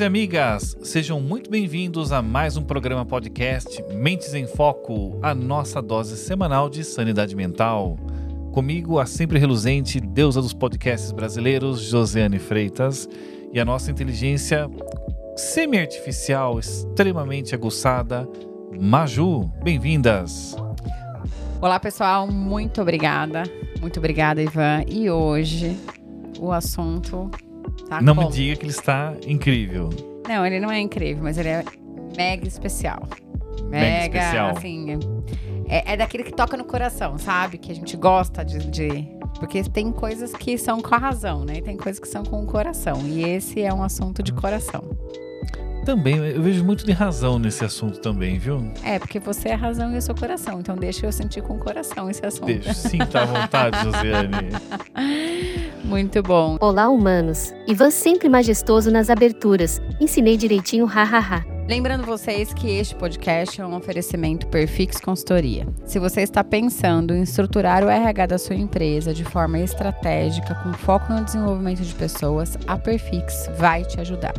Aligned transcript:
E 0.00 0.02
amigas, 0.02 0.78
sejam 0.82 1.20
muito 1.20 1.50
bem-vindos 1.50 2.10
a 2.10 2.22
mais 2.22 2.56
um 2.56 2.62
programa 2.62 3.04
podcast 3.04 3.84
Mentes 3.92 4.32
em 4.32 4.46
Foco, 4.46 5.18
a 5.22 5.34
nossa 5.34 5.82
dose 5.82 6.16
semanal 6.16 6.70
de 6.70 6.82
sanidade 6.82 7.36
mental. 7.36 7.98
Comigo, 8.50 8.98
a 8.98 9.04
sempre 9.04 9.38
reluzente 9.38 10.00
deusa 10.00 10.40
dos 10.40 10.54
podcasts 10.54 11.12
brasileiros, 11.12 11.82
Josiane 11.82 12.38
Freitas, 12.38 13.06
e 13.52 13.60
a 13.60 13.64
nossa 13.64 13.90
inteligência 13.90 14.70
semi-artificial, 15.36 16.58
extremamente 16.58 17.54
aguçada, 17.54 18.26
Maju. 18.80 19.52
Bem-vindas! 19.62 20.56
Olá, 21.60 21.78
pessoal, 21.78 22.26
muito 22.26 22.80
obrigada. 22.80 23.42
Muito 23.82 23.98
obrigada, 23.98 24.40
Ivan. 24.40 24.82
E 24.88 25.10
hoje 25.10 25.76
o 26.38 26.50
assunto 26.52 27.30
tá 27.98 28.00
Não 28.02 28.14
como? 28.14 28.28
me 28.28 28.32
diga 28.32 28.56
que 28.56 28.64
ele 28.64 28.70
está 28.72 29.12
incrível. 29.26 29.90
Não, 30.28 30.46
ele 30.46 30.60
não 30.60 30.70
é 30.70 30.78
incrível, 30.80 31.22
mas 31.24 31.36
ele 31.36 31.48
é 31.48 31.64
mega 32.16 32.46
especial. 32.46 33.02
Mega 33.68 34.18
especial. 34.18 34.50
assim. 34.56 34.98
É, 35.68 35.92
é 35.92 35.96
daquele 35.96 36.24
que 36.24 36.32
toca 36.32 36.56
no 36.56 36.64
coração, 36.64 37.18
sabe? 37.18 37.58
Que 37.58 37.70
a 37.70 37.74
gente 37.74 37.96
gosta 37.96 38.44
de, 38.44 38.58
de- 38.70 39.08
Porque 39.38 39.62
tem 39.64 39.92
coisas 39.92 40.32
que 40.32 40.56
são 40.58 40.80
com 40.80 40.94
a 40.94 40.98
razão, 40.98 41.44
né? 41.44 41.54
E 41.58 41.62
tem 41.62 41.76
coisas 41.76 42.00
que 42.00 42.08
são 42.08 42.24
com 42.24 42.42
o 42.42 42.46
coração. 42.46 43.00
E 43.04 43.22
esse 43.22 43.60
é 43.62 43.72
um 43.72 43.82
assunto 43.82 44.22
de 44.22 44.32
coração. 44.32 44.82
Também, 45.84 46.16
eu 46.16 46.42
vejo 46.42 46.62
muito 46.62 46.84
de 46.84 46.92
razão 46.92 47.38
nesse 47.38 47.64
assunto 47.64 48.00
também, 48.00 48.38
viu? 48.38 48.70
É, 48.84 48.98
porque 48.98 49.18
você 49.18 49.48
é 49.48 49.54
a 49.54 49.56
razão 49.56 49.90
e 49.92 49.94
eu 49.94 50.02
sou 50.02 50.14
coração. 50.14 50.60
Então 50.60 50.76
deixa 50.76 51.06
eu 51.06 51.12
sentir 51.12 51.42
com 51.42 51.54
o 51.54 51.58
coração 51.58 52.10
esse 52.10 52.24
assunto. 52.24 52.46
Deixa, 52.46 52.74
sinta 52.74 53.22
à 53.22 53.24
vontade, 53.24 53.78
Josiane. 53.84 54.50
Muito 55.90 56.22
bom. 56.22 56.56
Olá, 56.60 56.88
humanos! 56.88 57.52
Ivan 57.66 57.90
sempre 57.90 58.28
majestoso 58.28 58.92
nas 58.92 59.10
aberturas. 59.10 59.82
Ensinei 60.00 60.36
direitinho, 60.36 60.86
hahaha. 60.86 61.44
Lembrando 61.68 62.06
vocês 62.06 62.54
que 62.54 62.70
este 62.70 62.94
podcast 62.94 63.60
é 63.60 63.66
um 63.66 63.74
oferecimento 63.74 64.46
Perfix 64.46 65.00
Consultoria. 65.00 65.66
Se 65.84 65.98
você 65.98 66.20
está 66.20 66.44
pensando 66.44 67.12
em 67.12 67.22
estruturar 67.22 67.82
o 67.82 67.88
RH 67.88 68.26
da 68.26 68.38
sua 68.38 68.54
empresa 68.54 69.12
de 69.12 69.24
forma 69.24 69.58
estratégica, 69.58 70.54
com 70.54 70.72
foco 70.74 71.12
no 71.12 71.24
desenvolvimento 71.24 71.82
de 71.82 71.94
pessoas, 71.94 72.56
a 72.68 72.78
Perfix 72.78 73.50
vai 73.58 73.84
te 73.84 74.00
ajudar. 74.00 74.34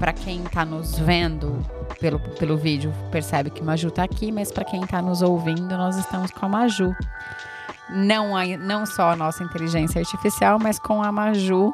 para 0.00 0.12
quem 0.12 0.42
está 0.42 0.64
nos 0.64 0.98
vendo 0.98 1.64
pelo, 2.00 2.18
pelo 2.18 2.56
vídeo, 2.56 2.92
percebe 3.10 3.50
que 3.50 3.62
Maju 3.62 3.90
tá 3.90 4.02
aqui, 4.04 4.30
mas 4.32 4.50
para 4.52 4.64
quem 4.64 4.82
está 4.82 5.00
nos 5.02 5.22
ouvindo, 5.22 5.76
nós 5.76 5.96
estamos 5.96 6.30
com 6.30 6.46
a 6.46 6.48
Maju 6.48 6.94
não, 7.88 8.36
a- 8.36 8.44
não 8.58 8.84
só 8.84 9.10
a 9.12 9.16
nossa 9.16 9.44
inteligência 9.44 10.00
artificial, 10.00 10.58
mas 10.60 10.78
com 10.78 11.02
a 11.02 11.12
Maju. 11.12 11.70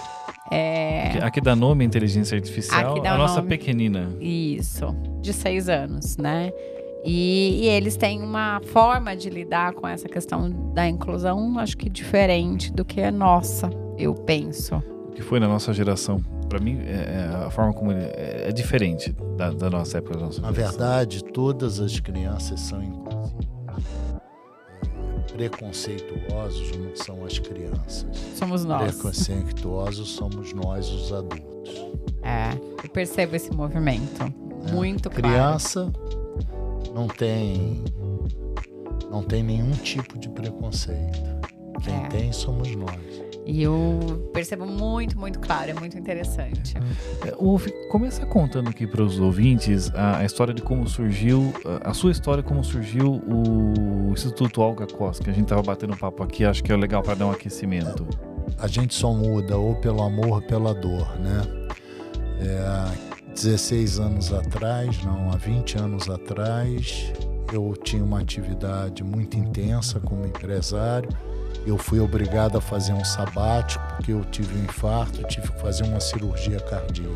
É, 0.50 1.18
Aqui 1.22 1.40
dá 1.40 1.56
nome 1.56 1.84
à 1.84 1.86
inteligência 1.86 2.36
artificial, 2.36 2.98
a 2.98 3.14
o 3.14 3.18
nossa 3.18 3.36
nome. 3.36 3.48
pequenina. 3.48 4.10
isso, 4.20 4.94
de 5.22 5.32
seis 5.32 5.68
anos, 5.70 6.16
né? 6.18 6.52
E, 7.04 7.62
e 7.64 7.68
eles 7.68 7.96
têm 7.96 8.22
uma 8.22 8.60
forma 8.72 9.16
de 9.16 9.30
lidar 9.30 9.72
com 9.72 9.88
essa 9.88 10.06
questão 10.08 10.50
da 10.74 10.86
inclusão, 10.86 11.58
acho 11.58 11.76
que 11.76 11.88
diferente 11.88 12.70
do 12.70 12.84
que 12.84 13.00
a 13.00 13.10
nossa, 13.10 13.70
eu 13.98 14.14
penso. 14.14 14.82
O 15.12 15.14
que 15.14 15.22
foi 15.22 15.38
na 15.38 15.46
nossa 15.46 15.72
geração. 15.72 16.20
Pra 16.48 16.58
mim, 16.58 16.78
é, 16.86 17.28
é 17.30 17.44
a 17.46 17.50
forma 17.50 17.72
como 17.72 17.92
ele 17.92 18.02
é, 18.04 18.46
é 18.48 18.52
diferente 18.52 19.14
da, 19.36 19.50
da 19.50 19.70
nossa 19.70 19.98
época. 19.98 20.18
Da 20.18 20.24
nossa 20.26 20.40
Na 20.40 20.52
geração. 20.52 20.78
verdade, 20.78 21.24
todas 21.24 21.80
as 21.80 21.98
crianças 22.00 22.60
são 22.60 22.82
inclusivas. 22.82 23.32
É, 23.68 25.32
Preconceituosos 25.32 26.76
não 26.76 26.94
são 26.94 27.24
as 27.24 27.38
crianças. 27.38 28.06
Somos 28.36 28.64
nós. 28.64 28.92
Preconceituosos 28.94 30.10
somos 30.10 30.52
nós, 30.52 30.88
os 30.90 31.12
adultos. 31.12 31.74
É, 32.22 32.50
eu 32.84 32.90
percebo 32.90 33.34
esse 33.36 33.50
movimento. 33.52 34.24
Muito 34.72 35.08
claro. 35.10 35.22
Criança 35.28 35.92
não 36.94 37.06
tem 37.08 37.82
não 39.10 39.22
tem 39.22 39.42
nenhum 39.42 39.72
tipo 39.72 40.18
de 40.18 40.28
preconceito. 40.28 41.18
Quem 41.82 41.94
É. 42.04 42.08
tem 42.08 42.32
somos 42.32 42.74
nós. 42.76 43.22
E 43.44 43.62
eu 43.62 44.30
percebo 44.32 44.64
muito, 44.64 45.18
muito 45.18 45.40
claro, 45.40 45.70
é 45.70 45.74
muito 45.74 45.98
interessante. 45.98 46.74
É, 47.26 47.32
Wolf, 47.32 47.66
começa 47.90 48.24
contando 48.24 48.70
aqui 48.70 48.86
para 48.86 49.02
os 49.02 49.18
ouvintes 49.18 49.92
a, 49.94 50.18
a 50.18 50.24
história 50.24 50.54
de 50.54 50.62
como 50.62 50.88
surgiu, 50.88 51.52
a, 51.82 51.90
a 51.90 51.94
sua 51.94 52.12
história, 52.12 52.42
como 52.42 52.62
surgiu 52.62 53.20
o 53.26 54.12
Instituto 54.12 54.60
Olga 54.60 54.86
Costa, 54.86 55.24
que 55.24 55.30
a 55.30 55.32
gente 55.32 55.46
tava 55.46 55.62
batendo 55.62 55.96
papo 55.96 56.22
aqui, 56.22 56.44
acho 56.44 56.62
que 56.62 56.72
é 56.72 56.76
legal 56.76 57.02
para 57.02 57.14
dar 57.14 57.26
um 57.26 57.32
aquecimento. 57.32 58.06
A 58.58 58.68
gente 58.68 58.94
só 58.94 59.12
muda 59.12 59.56
ou 59.56 59.74
pelo 59.76 60.02
amor 60.02 60.28
ou 60.28 60.42
pela 60.42 60.72
dor, 60.72 61.18
né? 61.18 61.42
É, 62.40 63.12
16 63.34 63.98
anos 63.98 64.32
atrás, 64.32 65.02
não, 65.04 65.30
há 65.32 65.36
20 65.36 65.78
anos 65.78 66.08
atrás, 66.08 67.12
eu 67.52 67.74
tinha 67.82 68.04
uma 68.04 68.20
atividade 68.20 69.02
muito 69.02 69.36
intensa 69.36 69.98
como 70.00 70.26
empresário. 70.26 71.08
Eu 71.66 71.78
fui 71.78 72.00
obrigado 72.00 72.58
a 72.58 72.60
fazer 72.60 72.92
um 72.92 73.04
sabático 73.04 73.84
porque 73.96 74.12
eu 74.12 74.24
tive 74.24 74.58
um 74.58 74.64
infarto, 74.64 75.22
tive 75.24 75.48
que 75.52 75.60
fazer 75.60 75.84
uma 75.84 76.00
cirurgia 76.00 76.58
cardíaca. 76.60 77.12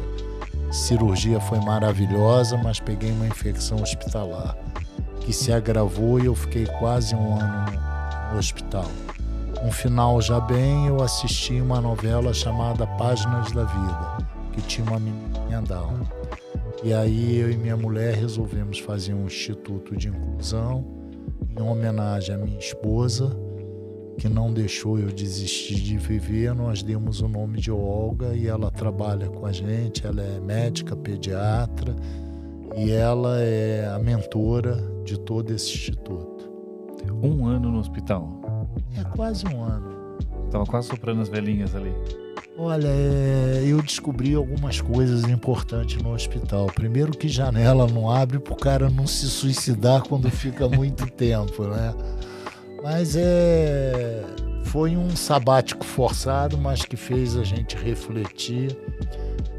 Cirurgia 0.71 1.41
foi 1.41 1.59
maravilhosa, 1.61 2.57
mas 2.57 2.79
peguei 2.81 3.11
uma 3.11 3.27
infecção 3.27 3.81
hospitalar 3.83 4.57
que 5.21 5.33
se 5.33 5.53
agravou 5.53 6.21
e 6.21 6.27
eu 6.27 6.35
fiquei 6.35 6.67
quase 6.67 7.15
um 7.15 7.35
ano 7.35 7.73
no- 8.33 8.39
hospital. 8.39 8.87
Um 9.63 9.73
final 9.73 10.21
já 10.21 10.39
bem, 10.39 10.87
eu 10.87 11.03
assisti 11.03 11.61
uma 11.61 11.81
novela 11.81 12.33
chamada 12.35 12.87
Páginas 12.87 13.51
da 13.51 13.65
Vida, 13.65 14.19
que 14.53 14.61
tinha 14.63 14.87
uma 14.89 15.01
menininha 15.01 15.63
Down. 15.63 16.01
E 16.85 16.93
aí 16.93 17.39
eu 17.39 17.51
e 17.51 17.57
minha 17.57 17.77
mulher 17.77 18.15
resolvemos 18.15 18.79
fazer 18.79 19.15
um 19.15 19.27
instituto 19.27 19.97
de 19.97 20.09
inclusão 20.09 20.85
em 21.59 21.63
homenagem 21.63 22.35
à 22.35 22.39
minha 22.39 22.59
esposa, 22.59 23.35
que 24.19 24.29
não 24.29 24.53
deixou 24.53 24.99
eu 24.99 25.09
desistir 25.09 25.77
de 25.77 25.99
viver. 25.99 26.55
Nós 26.55 26.83
demos 26.83 27.21
o 27.21 27.29
nome 27.29 27.59
de 27.59 27.71
Olga 27.71 28.35
e 28.35 28.47
ela 28.47 28.71
trabalha 28.71 29.29
com 29.29 29.47
a 29.47 29.53
gente, 29.53 30.07
ela 30.07 30.23
é 30.23 30.41
médica, 30.41 30.97
pediatra 30.97 31.95
e 32.77 32.91
ela 32.91 33.41
é 33.41 33.87
a 33.89 33.99
mentora 33.99 34.77
de 35.05 35.19
todo 35.19 35.53
esse 35.53 35.75
instituto. 35.75 36.51
Um 37.23 37.47
ano 37.47 37.71
no 37.71 37.79
hospital. 37.79 38.69
É 38.99 39.05
quase 39.05 39.47
um 39.47 39.63
ano. 39.63 39.97
Tava 40.51 40.67
quase 40.67 40.89
soprando 40.89 41.23
as 41.23 41.29
velhinhas 41.29 41.75
ali. 41.75 41.93
Olha, 42.59 42.89
é, 42.89 43.65
eu 43.67 43.83
descobri 43.83 44.35
algumas 44.35 44.81
coisas 44.81 45.25
importantes 45.25 46.03
no 46.03 46.15
hospital. 46.15 46.67
Primeiro 46.67 47.13
que 47.13 47.29
janela 47.29 47.87
não 47.87 48.11
abre 48.11 48.39
para 48.39 48.55
o 48.55 48.57
cara 48.57 48.89
não 48.89 49.07
se 49.07 49.27
suicidar 49.27 50.03
quando 50.03 50.31
fica 50.31 50.67
muito 50.67 51.07
tempo, 51.13 51.65
né? 51.65 51.95
Mas 52.83 53.17
é 53.17 54.25
foi 54.67 54.97
um 54.97 55.15
sabático 55.17 55.85
forçado, 55.87 56.59
mas 56.59 56.85
que 56.85 56.97
fez 56.97 57.37
a 57.37 57.45
gente 57.45 57.77
refletir 57.77 58.77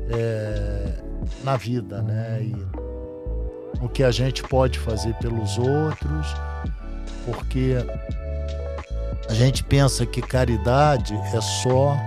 é, 0.10 0.94
na 1.44 1.56
vida, 1.58 2.02
né? 2.02 2.40
E 2.42 3.84
o 3.84 3.90
que 3.90 4.04
a 4.04 4.12
gente 4.12 4.44
pode 4.44 4.78
fazer 4.78 5.14
pelos 5.16 5.58
outros, 5.58 6.28
porque 7.26 7.78
a 9.28 9.34
gente 9.34 9.64
pensa 9.64 10.06
que 10.06 10.22
caridade 10.22 11.16
é 11.34 11.42
só 11.42 11.98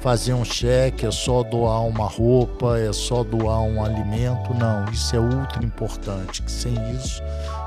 fazer 0.00 0.32
um 0.32 0.44
cheque, 0.44 1.04
é 1.04 1.10
só 1.10 1.42
doar 1.42 1.82
uma 1.82 2.06
roupa, 2.06 2.78
é 2.78 2.92
só 2.92 3.24
doar 3.24 3.60
um 3.60 3.84
alimento. 3.84 4.54
Não, 4.54 4.84
isso 4.86 5.14
é 5.16 5.20
ultra 5.20 5.64
importante, 5.64 6.42
que 6.42 6.50
sem 6.50 6.74
isso 6.92 7.22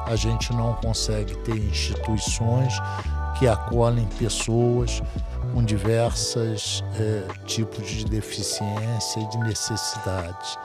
a 0.10 0.16
gente 0.16 0.52
não 0.54 0.74
consegue 0.74 1.38
ter 1.44 1.56
instituições 1.56 2.74
que 3.38 3.48
acolhem 3.48 4.08
pessoas 4.18 5.04
com 5.54 5.64
diversos 5.64 6.84
é, 7.00 7.28
tipos 7.46 7.88
de 7.88 8.06
deficiência 8.06 9.20
e 9.20 9.30
de 9.30 9.38
necessidades. 9.38 10.58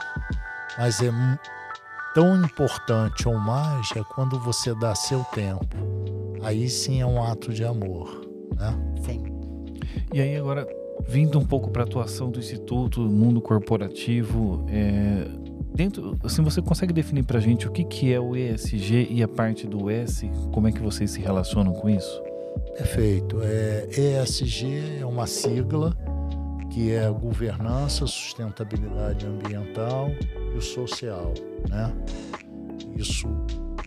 Mas 0.79 0.99
é 0.99 1.11
tão 2.15 2.43
importante 2.43 3.27
ou 3.27 3.37
mais 3.37 3.91
é 3.95 4.03
quando 4.15 4.39
você 4.39 4.73
dá 4.73 4.95
seu 4.95 5.23
tempo. 5.25 5.77
Aí 6.41 6.67
sim 6.67 7.01
é 7.01 7.05
um 7.05 7.23
ato 7.23 7.53
de 7.53 7.63
amor, 7.63 8.27
né? 8.55 8.75
Sim. 9.05 9.23
E 10.11 10.21
aí 10.21 10.35
agora 10.35 10.67
vindo 11.07 11.37
um 11.37 11.45
pouco 11.45 11.69
para 11.69 11.83
a 11.83 11.85
atuação 11.85 12.31
do 12.31 12.39
instituto, 12.39 13.01
mundo 13.01 13.39
corporativo, 13.39 14.65
é, 14.69 15.27
dentro, 15.75 16.17
assim, 16.23 16.41
você 16.41 16.61
consegue 16.61 16.93
definir 16.93 17.23
para 17.23 17.37
a 17.37 17.41
gente 17.41 17.67
o 17.67 17.71
que, 17.71 17.83
que 17.83 18.13
é 18.13 18.19
o 18.19 18.35
ESG 18.35 19.07
e 19.11 19.21
a 19.21 19.27
parte 19.27 19.67
do 19.67 19.89
S? 19.89 20.29
Como 20.51 20.67
é 20.67 20.71
que 20.71 20.79
vocês 20.79 21.11
se 21.11 21.19
relacionam 21.19 21.73
com 21.73 21.89
isso? 21.89 22.23
Perfeito. 22.77 23.39
É, 23.43 23.87
ESG 23.89 24.99
é 25.01 25.05
uma 25.05 25.27
sigla 25.27 25.95
que 26.71 26.91
é 26.91 27.09
governança, 27.09 28.07
sustentabilidade 28.07 29.25
ambiental 29.25 30.09
e 30.57 30.61
social, 30.61 31.33
né? 31.69 31.93
Isso 32.95 33.27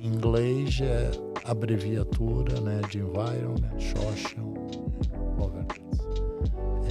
em 0.00 0.08
inglês 0.08 0.80
é 0.82 1.10
abreviatura 1.44 2.60
né, 2.60 2.80
de 2.90 2.98
Environment, 2.98 3.78
Social 3.78 4.54
Governance. 5.38 5.80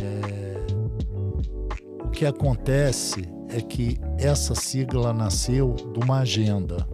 É, 0.01 0.57
o 2.03 2.09
que 2.09 2.25
acontece 2.25 3.36
é 3.49 3.61
que 3.61 3.97
essa 4.17 4.53
sigla 4.55 5.13
nasceu 5.13 5.73
de 5.73 6.03
uma 6.03 6.19
agenda 6.19 6.87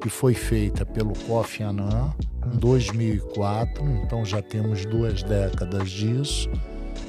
que 0.00 0.08
foi 0.08 0.34
feita 0.34 0.84
pelo 0.86 1.12
Kofi 1.26 1.62
Annan 1.62 2.14
em 2.52 2.58
2004, 2.58 3.84
então 4.02 4.24
já 4.24 4.40
temos 4.40 4.86
duas 4.86 5.22
décadas 5.22 5.90
disso, 5.90 6.48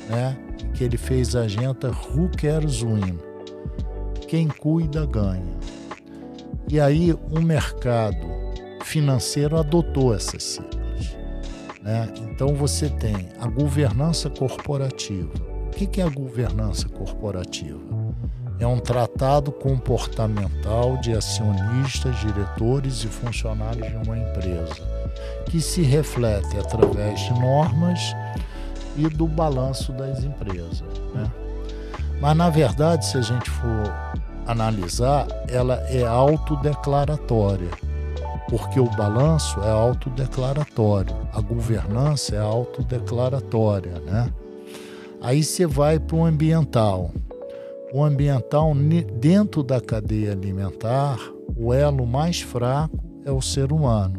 né? 0.10 0.38
Que 0.74 0.84
ele 0.84 0.98
fez 0.98 1.36
a 1.36 1.42
agenda 1.42 1.90
Who 1.90 2.30
Cares 2.38 2.82
Win? 2.82 3.18
Quem 4.28 4.48
cuida 4.48 5.06
ganha. 5.06 5.58
E 6.68 6.80
aí 6.80 7.14
o 7.14 7.42
mercado 7.42 8.28
financeiro 8.84 9.58
adotou 9.58 10.14
essas 10.14 10.44
siglas. 10.44 11.18
Né? 11.82 12.08
Então 12.22 12.54
você 12.56 12.90
tem 12.90 13.30
a 13.40 13.48
governança 13.48 14.30
corporativa. 14.30 15.34
O 15.68 15.70
que 15.72 16.00
é 16.00 16.04
a 16.04 16.10
governança 16.10 16.88
corporativa? 16.90 18.01
É 18.62 18.68
um 18.68 18.80
tratado 18.80 19.52
comportamental 19.52 20.98
de 20.98 21.14
acionistas, 21.14 22.16
diretores 22.20 23.04
e 23.04 23.08
funcionários 23.08 23.88
de 23.90 23.96
uma 24.08 24.18
empresa, 24.18 24.88
que 25.46 25.60
se 25.60 25.82
reflete 25.82 26.58
através 26.58 27.20
de 27.20 27.34
normas 27.34 28.16
e 28.96 29.10
do 29.10 29.28
balanço 29.28 29.92
das 29.94 30.24
empresas. 30.24 30.84
Né? 31.14 31.30
Mas, 32.22 32.38
na 32.38 32.50
verdade, 32.50 33.06
se 33.06 33.18
a 33.18 33.22
gente 33.22 33.50
for 33.50 33.92
analisar, 34.46 35.28
ela 35.50 35.76
é 35.90 36.06
autodeclaratória 36.06 37.70
porque 38.52 38.82
o 38.82 38.90
balanço 38.90 39.62
é 39.62 39.72
autodeclaratório, 39.72 41.16
a 41.32 41.40
governança 41.40 42.36
é 42.36 42.40
autodeclaratória, 42.40 43.98
né? 44.02 44.30
Aí 45.22 45.42
você 45.42 45.66
vai 45.66 45.98
para 45.98 46.18
o 46.18 46.26
ambiental. 46.26 47.12
O 47.94 48.04
ambiental, 48.04 48.74
dentro 49.20 49.62
da 49.62 49.82
cadeia 49.82 50.32
alimentar, 50.32 51.20
o 51.58 51.74
elo 51.74 52.06
mais 52.08 52.40
fraco 52.40 52.98
é 53.26 53.32
o 53.32 53.42
ser 53.42 53.72
humano. 53.74 54.18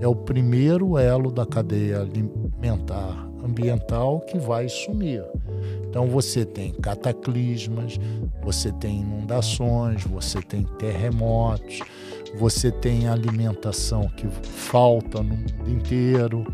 É 0.00 0.06
o 0.06 0.14
primeiro 0.14 0.98
elo 0.98 1.32
da 1.32 1.46
cadeia 1.46 2.00
alimentar 2.00 3.28
ambiental 3.42 4.20
que 4.20 4.38
vai 4.38 4.68
sumir. 4.68 5.24
Então 5.88 6.06
você 6.06 6.44
tem 6.44 6.72
cataclismas, 6.72 7.98
você 8.42 8.70
tem 8.72 9.00
inundações, 9.00 10.04
você 10.04 10.42
tem 10.42 10.64
terremotos, 10.78 11.80
você 12.38 12.70
tem 12.70 13.08
alimentação 13.08 14.06
que 14.16 14.26
falta 14.28 15.22
no 15.22 15.34
mundo 15.34 15.70
inteiro. 15.70 16.44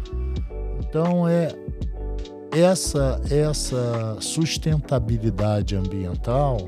Então 0.78 1.28
é 1.28 1.48
essa 2.54 3.20
essa 3.30 4.16
sustentabilidade 4.20 5.76
ambiental 5.76 6.58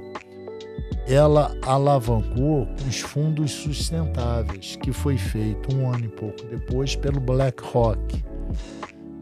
ela 1.08 1.56
alavancou 1.62 2.66
os 2.88 2.98
fundos 3.00 3.52
sustentáveis 3.52 4.76
que 4.76 4.92
foi 4.92 5.16
feito 5.16 5.74
um 5.74 5.88
ano 5.88 6.06
e 6.06 6.08
pouco 6.08 6.44
depois 6.46 6.96
pelo 6.96 7.20
BlackRock, 7.20 8.24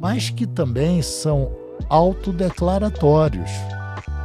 mas 0.00 0.30
que 0.30 0.46
também 0.46 1.02
são 1.02 1.54
autodeclaratórios. 1.90 3.50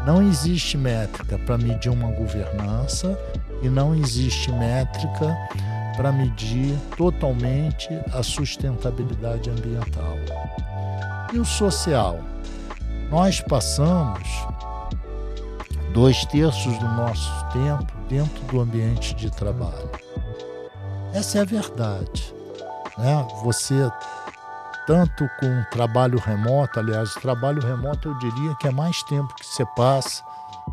Não 0.05 0.25
existe 0.25 0.77
métrica 0.77 1.37
para 1.39 1.57
medir 1.57 1.89
uma 1.89 2.11
governança, 2.11 3.19
e 3.61 3.67
não 3.67 3.93
existe 3.93 4.51
métrica 4.53 5.37
para 5.97 6.13
medir 6.13 6.73
totalmente 6.95 7.89
a 8.13 8.23
sustentabilidade 8.23 9.49
ambiental. 9.49 10.15
E 11.31 11.37
o 11.37 11.45
social? 11.45 12.19
Nós 13.11 13.39
passamos 13.41 14.27
dois 15.93 16.25
terços 16.25 16.77
do 16.77 16.85
nosso 16.85 17.31
tempo 17.53 17.91
dentro 18.07 18.43
do 18.45 18.59
ambiente 18.59 19.13
de 19.15 19.29
trabalho. 19.29 19.89
Essa 21.13 21.39
é 21.39 21.41
a 21.41 21.45
verdade. 21.45 22.33
Né? 22.97 23.27
Você, 23.43 23.75
tanto 24.87 25.27
com 25.39 25.63
trabalho 25.71 26.17
remoto, 26.19 26.79
aliás, 26.79 27.15
o 27.15 27.21
trabalho 27.21 27.61
remoto 27.61 28.09
eu 28.09 28.17
diria 28.17 28.55
que 28.55 28.67
é 28.67 28.71
mais 28.71 29.03
tempo 29.03 29.33
que 29.35 29.45
você 29.45 29.65
passa 29.75 30.23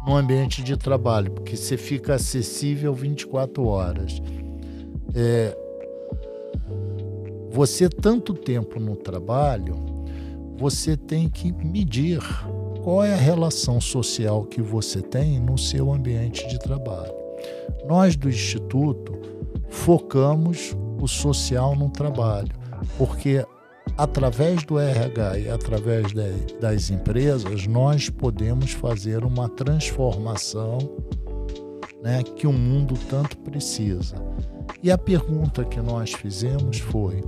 no 0.06 0.16
ambiente 0.16 0.62
de 0.62 0.76
trabalho, 0.76 1.30
porque 1.32 1.56
você 1.56 1.76
fica 1.76 2.14
acessível 2.14 2.94
24 2.94 3.66
horas. 3.66 4.22
É, 5.14 5.56
você 7.50 7.88
tanto 7.88 8.34
tempo 8.34 8.78
no 8.78 8.96
trabalho, 8.96 9.95
você 10.58 10.96
tem 10.96 11.28
que 11.28 11.52
medir 11.52 12.20
qual 12.82 13.04
é 13.04 13.12
a 13.12 13.18
relação 13.18 13.80
social 13.80 14.44
que 14.44 14.62
você 14.62 15.02
tem 15.02 15.40
no 15.40 15.58
seu 15.58 15.92
ambiente 15.92 16.46
de 16.48 16.58
trabalho. 16.58 17.12
Nós 17.86 18.16
do 18.16 18.28
Instituto 18.28 19.12
focamos 19.68 20.76
o 21.00 21.06
social 21.06 21.74
no 21.74 21.90
trabalho, 21.90 22.54
porque 22.96 23.44
através 23.96 24.62
do 24.64 24.78
RH 24.78 25.38
e 25.38 25.48
através 25.48 26.12
de, 26.12 26.54
das 26.60 26.90
empresas, 26.90 27.66
nós 27.66 28.08
podemos 28.08 28.72
fazer 28.72 29.24
uma 29.24 29.48
transformação 29.48 30.78
né, 32.02 32.22
que 32.22 32.46
o 32.46 32.52
mundo 32.52 32.94
tanto 33.08 33.36
precisa. 33.38 34.14
E 34.82 34.90
a 34.90 34.98
pergunta 34.98 35.64
que 35.64 35.80
nós 35.80 36.12
fizemos 36.12 36.78
foi: 36.78 37.22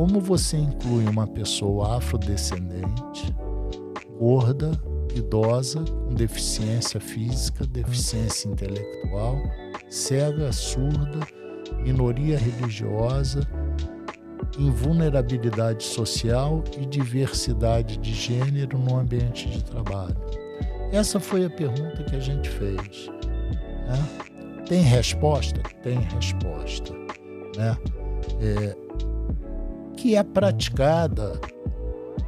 como 0.00 0.18
você 0.18 0.56
inclui 0.56 1.04
uma 1.06 1.26
pessoa 1.26 1.98
afrodescendente, 1.98 3.36
gorda, 4.18 4.70
idosa, 5.14 5.84
com 5.84 6.14
deficiência 6.14 6.98
física, 6.98 7.66
deficiência 7.66 8.48
intelectual, 8.48 9.36
cega, 9.90 10.50
surda, 10.52 11.20
minoria 11.82 12.38
religiosa, 12.38 13.46
em 14.58 14.70
vulnerabilidade 14.70 15.84
social 15.84 16.64
e 16.80 16.86
diversidade 16.86 17.98
de 17.98 18.14
gênero 18.14 18.78
no 18.78 18.96
ambiente 18.96 19.50
de 19.50 19.62
trabalho? 19.62 20.16
Essa 20.92 21.20
foi 21.20 21.44
a 21.44 21.50
pergunta 21.50 22.04
que 22.04 22.16
a 22.16 22.20
gente 22.20 22.48
fez. 22.48 23.10
Né? 23.86 24.64
Tem 24.66 24.80
resposta? 24.80 25.60
Tem 25.82 25.98
resposta. 25.98 26.90
Né? 27.54 27.76
É, 28.40 28.89
que 29.96 30.16
é 30.16 30.22
praticada 30.22 31.40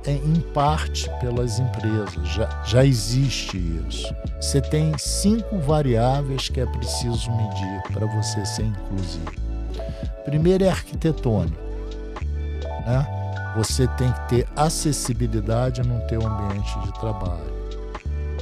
é, 0.06 0.12
em 0.12 0.40
parte 0.52 1.08
pelas 1.20 1.58
empresas, 1.58 2.28
já, 2.28 2.62
já 2.64 2.84
existe 2.84 3.56
isso. 3.88 4.12
Você 4.40 4.60
tem 4.60 4.96
cinco 4.98 5.58
variáveis 5.58 6.48
que 6.48 6.60
é 6.60 6.66
preciso 6.66 7.30
medir 7.30 7.82
para 7.92 8.06
você 8.06 8.44
ser 8.44 8.64
inclusivo. 8.64 9.32
Primeiro 10.24 10.64
é 10.64 10.68
arquitetônico 10.68 11.72
né? 12.86 13.06
você 13.56 13.86
tem 13.86 14.10
que 14.12 14.28
ter 14.28 14.48
acessibilidade 14.56 15.82
no 15.82 16.00
teu 16.06 16.26
ambiente 16.26 16.78
de 16.80 16.92
trabalho. 16.94 17.52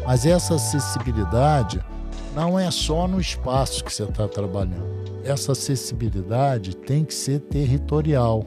Mas 0.05 0.25
essa 0.25 0.55
acessibilidade 0.55 1.81
não 2.35 2.59
é 2.59 2.71
só 2.71 3.07
no 3.07 3.21
espaço 3.21 3.85
que 3.85 3.93
você 3.93 4.05
está 4.05 4.27
trabalhando. 4.29 5.01
Essa 5.25 5.53
acessibilidade 5.53 6.75
tem 6.77 7.05
que 7.05 7.13
ser 7.13 7.41
territorial. 7.41 8.45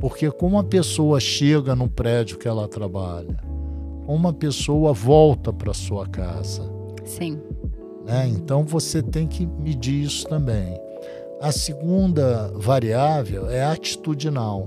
Porque 0.00 0.30
como 0.30 0.58
a 0.58 0.64
pessoa 0.64 1.20
chega 1.20 1.76
no 1.76 1.88
prédio 1.88 2.38
que 2.38 2.48
ela 2.48 2.66
trabalha, 2.66 3.38
uma 4.08 4.32
pessoa 4.32 4.92
volta 4.92 5.52
para 5.52 5.74
sua 5.74 6.06
casa. 6.06 6.62
Sim. 7.04 7.38
Né? 8.06 8.28
Então 8.28 8.64
você 8.64 9.02
tem 9.02 9.26
que 9.26 9.46
medir 9.46 10.04
isso 10.04 10.26
também. 10.26 10.80
A 11.40 11.52
segunda 11.52 12.50
variável 12.54 13.48
é 13.48 13.62
atitudinal. 13.62 14.66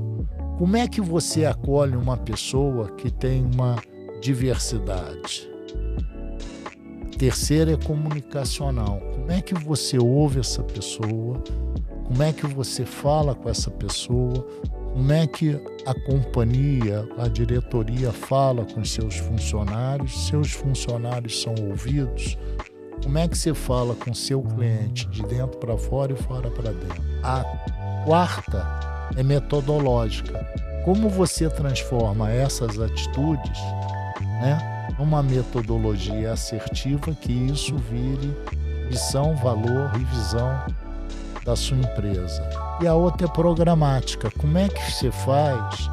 Como 0.57 0.77
é 0.77 0.87
que 0.87 1.01
você 1.01 1.45
acolhe 1.45 1.95
uma 1.95 2.15
pessoa 2.15 2.89
que 2.91 3.11
tem 3.11 3.43
uma 3.43 3.75
diversidade? 4.21 5.49
Terceira 7.17 7.73
é 7.73 7.77
comunicacional. 7.77 8.99
Como 9.13 9.31
é 9.31 9.41
que 9.41 9.53
você 9.55 9.97
ouve 9.97 10.39
essa 10.39 10.63
pessoa? 10.63 11.41
Como 12.05 12.21
é 12.21 12.31
que 12.33 12.45
você 12.45 12.85
fala 12.85 13.33
com 13.33 13.49
essa 13.49 13.71
pessoa? 13.71 14.45
Como 14.93 15.11
é 15.11 15.25
que 15.25 15.59
a 15.87 15.93
companhia, 16.05 17.09
a 17.17 17.27
diretoria 17.27 18.11
fala 18.11 18.63
com 18.63 18.85
seus 18.85 19.17
funcionários? 19.17 20.27
Seus 20.27 20.51
funcionários 20.51 21.41
são 21.41 21.55
ouvidos? 21.67 22.37
Como 23.01 23.17
é 23.17 23.27
que 23.27 23.35
você 23.35 23.55
fala 23.55 23.95
com 23.95 24.13
seu 24.13 24.43
cliente 24.43 25.07
de 25.09 25.23
dentro 25.23 25.57
para 25.57 25.75
fora 25.79 26.13
e 26.13 26.15
fora 26.15 26.51
para 26.51 26.71
dentro? 26.71 27.03
A 27.23 27.43
quarta 28.05 29.09
é 29.17 29.23
metodológica. 29.23 30.45
Como 30.85 31.09
você 31.09 31.49
transforma 31.49 32.29
essas 32.29 32.79
atitudes, 32.79 33.59
né, 34.41 34.93
numa 34.99 35.23
metodologia 35.23 36.33
assertiva 36.33 37.15
que 37.19 37.31
isso 37.31 37.75
vire 37.77 38.31
missão, 38.87 39.35
valor 39.37 39.89
e 39.95 40.03
visão 40.03 40.63
da 41.43 41.55
sua 41.55 41.77
empresa. 41.77 42.62
E 42.81 42.87
a 42.87 42.95
outra 42.95 43.27
é 43.27 43.29
programática. 43.29 44.29
Como 44.31 44.57
é 44.57 44.67
que 44.67 44.91
você 44.91 45.11
faz 45.11 45.89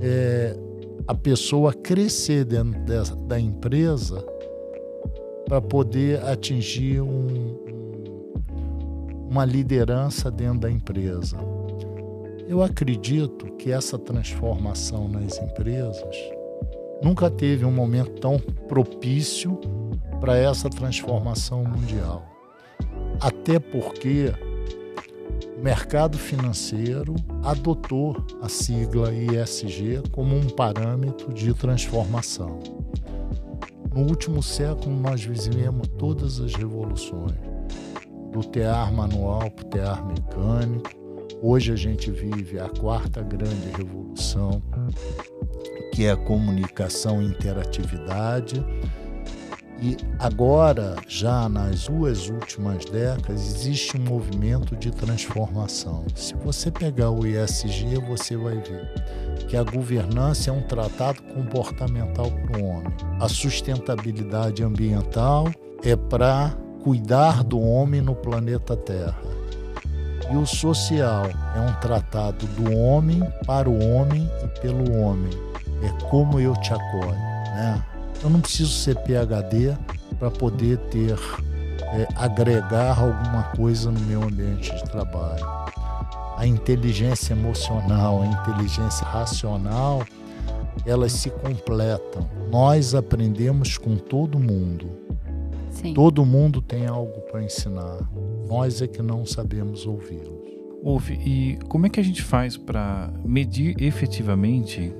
é, 0.00 0.56
a 1.06 1.14
pessoa 1.14 1.72
crescer 1.72 2.44
dentro 2.44 2.80
da, 2.84 3.02
da 3.26 3.40
empresa 3.40 4.24
para 5.46 5.60
poder 5.60 6.22
atingir 6.24 7.00
um, 7.00 7.58
uma 9.28 9.44
liderança 9.44 10.30
dentro 10.30 10.60
da 10.60 10.70
empresa? 10.70 11.36
Eu 12.46 12.62
acredito 12.62 13.46
que 13.56 13.72
essa 13.72 13.98
transformação 13.98 15.08
nas 15.08 15.38
empresas 15.38 16.16
nunca 17.02 17.30
teve 17.30 17.64
um 17.64 17.72
momento 17.72 18.20
tão 18.20 18.38
propício 18.38 19.58
para 20.20 20.36
essa 20.36 20.68
transformação 20.68 21.64
mundial. 21.64 22.22
Até 23.20 23.58
porque 23.58 24.32
mercado 25.64 26.18
financeiro 26.18 27.14
adotou 27.42 28.22
a 28.42 28.50
sigla 28.50 29.10
ISG 29.14 30.02
como 30.12 30.36
um 30.36 30.50
parâmetro 30.50 31.32
de 31.32 31.54
transformação. 31.54 32.58
No 33.94 34.02
último 34.02 34.42
século, 34.42 34.94
nós 34.94 35.24
vivemos 35.24 35.88
todas 35.98 36.38
as 36.38 36.54
revoluções, 36.54 37.32
do 38.30 38.44
tear 38.44 38.92
manual 38.92 39.50
para 39.52 39.64
o 39.64 39.68
tear 39.70 40.06
mecânico. 40.06 40.90
Hoje 41.40 41.72
a 41.72 41.76
gente 41.76 42.10
vive 42.10 42.60
a 42.60 42.68
quarta 42.68 43.22
grande 43.22 43.70
revolução, 43.74 44.62
que 45.94 46.04
é 46.04 46.10
a 46.10 46.16
comunicação 46.16 47.22
e 47.22 47.26
interatividade 47.26 48.62
e 49.80 49.96
agora, 50.18 50.96
já 51.08 51.48
nas 51.48 51.88
duas 51.88 52.28
últimas 52.28 52.84
décadas, 52.84 53.40
existe 53.40 53.96
um 53.96 54.04
movimento 54.04 54.76
de 54.76 54.90
transformação. 54.90 56.04
Se 56.14 56.34
você 56.34 56.70
pegar 56.70 57.10
o 57.10 57.26
ISG, 57.26 57.96
você 58.08 58.36
vai 58.36 58.56
ver 58.58 58.88
que 59.48 59.56
a 59.56 59.62
governança 59.62 60.50
é 60.50 60.52
um 60.52 60.62
tratado 60.62 61.22
comportamental 61.22 62.30
para 62.30 62.60
o 62.60 62.64
homem. 62.64 62.92
A 63.20 63.28
sustentabilidade 63.28 64.62
ambiental 64.62 65.48
é 65.84 65.96
para 65.96 66.56
cuidar 66.82 67.42
do 67.42 67.60
homem 67.60 68.00
no 68.00 68.14
planeta 68.14 68.76
Terra. 68.76 69.20
E 70.30 70.36
o 70.36 70.46
social 70.46 71.26
é 71.54 71.60
um 71.60 71.72
tratado 71.80 72.46
do 72.46 72.74
homem 72.74 73.22
para 73.46 73.68
o 73.68 73.78
homem 73.92 74.30
e 74.42 74.60
pelo 74.60 74.98
homem. 74.98 75.32
É 75.82 76.08
como 76.08 76.40
eu 76.40 76.54
te 76.54 76.72
acolho, 76.72 77.12
né? 77.12 77.84
Eu 78.22 78.30
não 78.30 78.40
preciso 78.40 78.70
ser 78.70 78.96
PhD 78.96 79.76
para 80.18 80.30
poder 80.30 80.78
ter, 80.90 81.18
é, 81.92 82.06
agregar 82.16 82.98
alguma 82.98 83.44
coisa 83.56 83.90
no 83.90 84.00
meu 84.00 84.22
ambiente 84.22 84.74
de 84.74 84.84
trabalho. 84.84 85.44
A 86.36 86.46
inteligência 86.46 87.32
emocional, 87.32 88.22
a 88.22 88.26
inteligência 88.26 89.06
racional, 89.06 90.04
elas 90.86 91.12
se 91.12 91.30
completam. 91.30 92.28
Nós 92.50 92.94
aprendemos 92.94 93.78
com 93.78 93.96
todo 93.96 94.38
mundo. 94.38 94.90
Sim. 95.70 95.94
Todo 95.94 96.24
mundo 96.24 96.60
tem 96.62 96.86
algo 96.86 97.20
para 97.30 97.42
ensinar. 97.42 97.98
Nós 98.48 98.80
é 98.80 98.86
que 98.86 99.02
não 99.02 99.26
sabemos 99.26 99.86
ouvi-los. 99.86 100.44
Ouve, 100.82 101.14
e 101.14 101.58
como 101.68 101.86
é 101.86 101.88
que 101.88 101.98
a 101.98 102.02
gente 102.02 102.22
faz 102.22 102.56
para 102.56 103.10
medir 103.24 103.74
efetivamente 103.82 104.94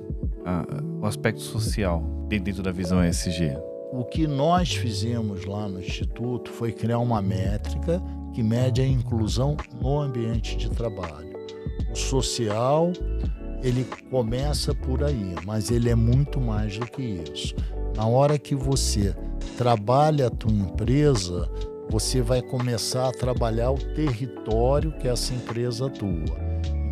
a, 0.44 0.64
o 1.00 1.06
aspecto 1.06 1.42
social 1.42 2.13
dentro 2.28 2.62
da 2.62 2.72
visão 2.72 3.04
ESG? 3.04 3.56
O 3.92 4.04
que 4.04 4.26
nós 4.26 4.74
fizemos 4.74 5.44
lá 5.44 5.68
no 5.68 5.80
Instituto 5.80 6.50
foi 6.50 6.72
criar 6.72 6.98
uma 6.98 7.22
métrica 7.22 8.02
que 8.32 8.42
mede 8.42 8.80
a 8.80 8.86
inclusão 8.86 9.56
no 9.80 10.00
ambiente 10.00 10.56
de 10.56 10.68
trabalho. 10.68 11.32
O 11.92 11.96
social, 11.96 12.92
ele 13.62 13.86
começa 14.10 14.74
por 14.74 15.04
aí, 15.04 15.34
mas 15.44 15.70
ele 15.70 15.88
é 15.88 15.94
muito 15.94 16.40
mais 16.40 16.76
do 16.76 16.86
que 16.86 17.02
isso. 17.02 17.54
Na 17.96 18.06
hora 18.06 18.36
que 18.36 18.54
você 18.54 19.14
trabalha 19.56 20.26
a 20.26 20.30
tua 20.30 20.50
empresa, 20.50 21.48
você 21.88 22.20
vai 22.20 22.42
começar 22.42 23.08
a 23.08 23.12
trabalhar 23.12 23.70
o 23.70 23.78
território 23.94 24.90
que 24.98 25.06
essa 25.06 25.32
empresa 25.32 25.86
atua. 25.86 26.36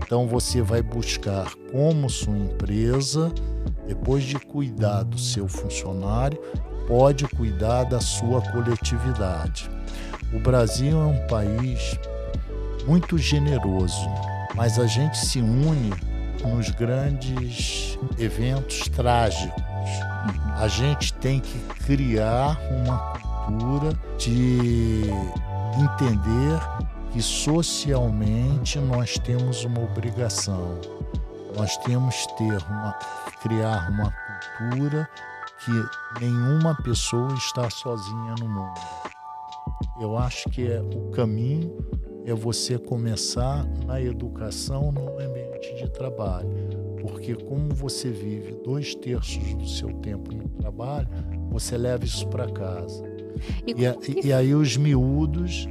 Então 0.04 0.28
você 0.28 0.62
vai 0.62 0.82
buscar 0.82 1.52
como 1.72 2.08
sua 2.08 2.38
empresa, 2.38 3.32
depois 3.86 4.24
de 4.24 4.38
cuidar 4.38 5.02
do 5.02 5.18
seu 5.18 5.48
funcionário, 5.48 6.40
pode 6.86 7.26
cuidar 7.28 7.84
da 7.84 8.00
sua 8.00 8.40
coletividade. 8.50 9.70
O 10.32 10.40
Brasil 10.40 11.00
é 11.00 11.06
um 11.06 11.26
país 11.26 11.98
muito 12.86 13.18
generoso, 13.18 14.08
mas 14.54 14.78
a 14.78 14.86
gente 14.86 15.18
se 15.18 15.40
une 15.40 15.92
nos 16.44 16.70
grandes 16.70 17.98
eventos 18.18 18.88
trágicos. 18.88 19.62
A 20.56 20.68
gente 20.68 21.12
tem 21.14 21.40
que 21.40 21.58
criar 21.84 22.58
uma 22.70 22.98
cultura 23.46 23.92
de 24.18 25.02
entender 25.78 26.60
que 27.12 27.20
socialmente 27.20 28.78
nós 28.78 29.18
temos 29.18 29.64
uma 29.64 29.80
obrigação. 29.80 30.80
Nós 31.56 31.76
temos 31.78 32.26
que 32.26 32.38
ter 32.38 32.62
uma, 32.68 32.92
criar 33.42 33.90
uma 33.90 34.12
cultura 34.58 35.08
que 35.64 36.20
nenhuma 36.20 36.74
pessoa 36.82 37.32
está 37.34 37.68
sozinha 37.70 38.34
no 38.40 38.48
mundo. 38.48 38.80
Eu 40.00 40.16
acho 40.16 40.48
que 40.50 40.66
é 40.66 40.80
o 40.80 41.10
caminho 41.10 41.76
é 42.24 42.32
você 42.32 42.78
começar 42.78 43.66
na 43.84 44.00
educação 44.00 44.92
no 44.92 45.18
ambiente 45.18 45.74
de 45.74 45.90
trabalho, 45.90 46.48
porque 47.00 47.34
como 47.34 47.74
você 47.74 48.10
vive 48.10 48.52
dois 48.64 48.94
terços 48.94 49.54
do 49.54 49.66
seu 49.66 49.92
tempo 49.94 50.32
no 50.32 50.48
trabalho, 50.50 51.08
você 51.50 51.76
leva 51.76 52.04
isso 52.04 52.26
para 52.28 52.48
casa. 52.50 53.02
E, 53.66 53.72
e, 53.72 54.26
e 54.28 54.32
aí 54.32 54.54
os 54.54 54.76
miúdos 54.76 55.66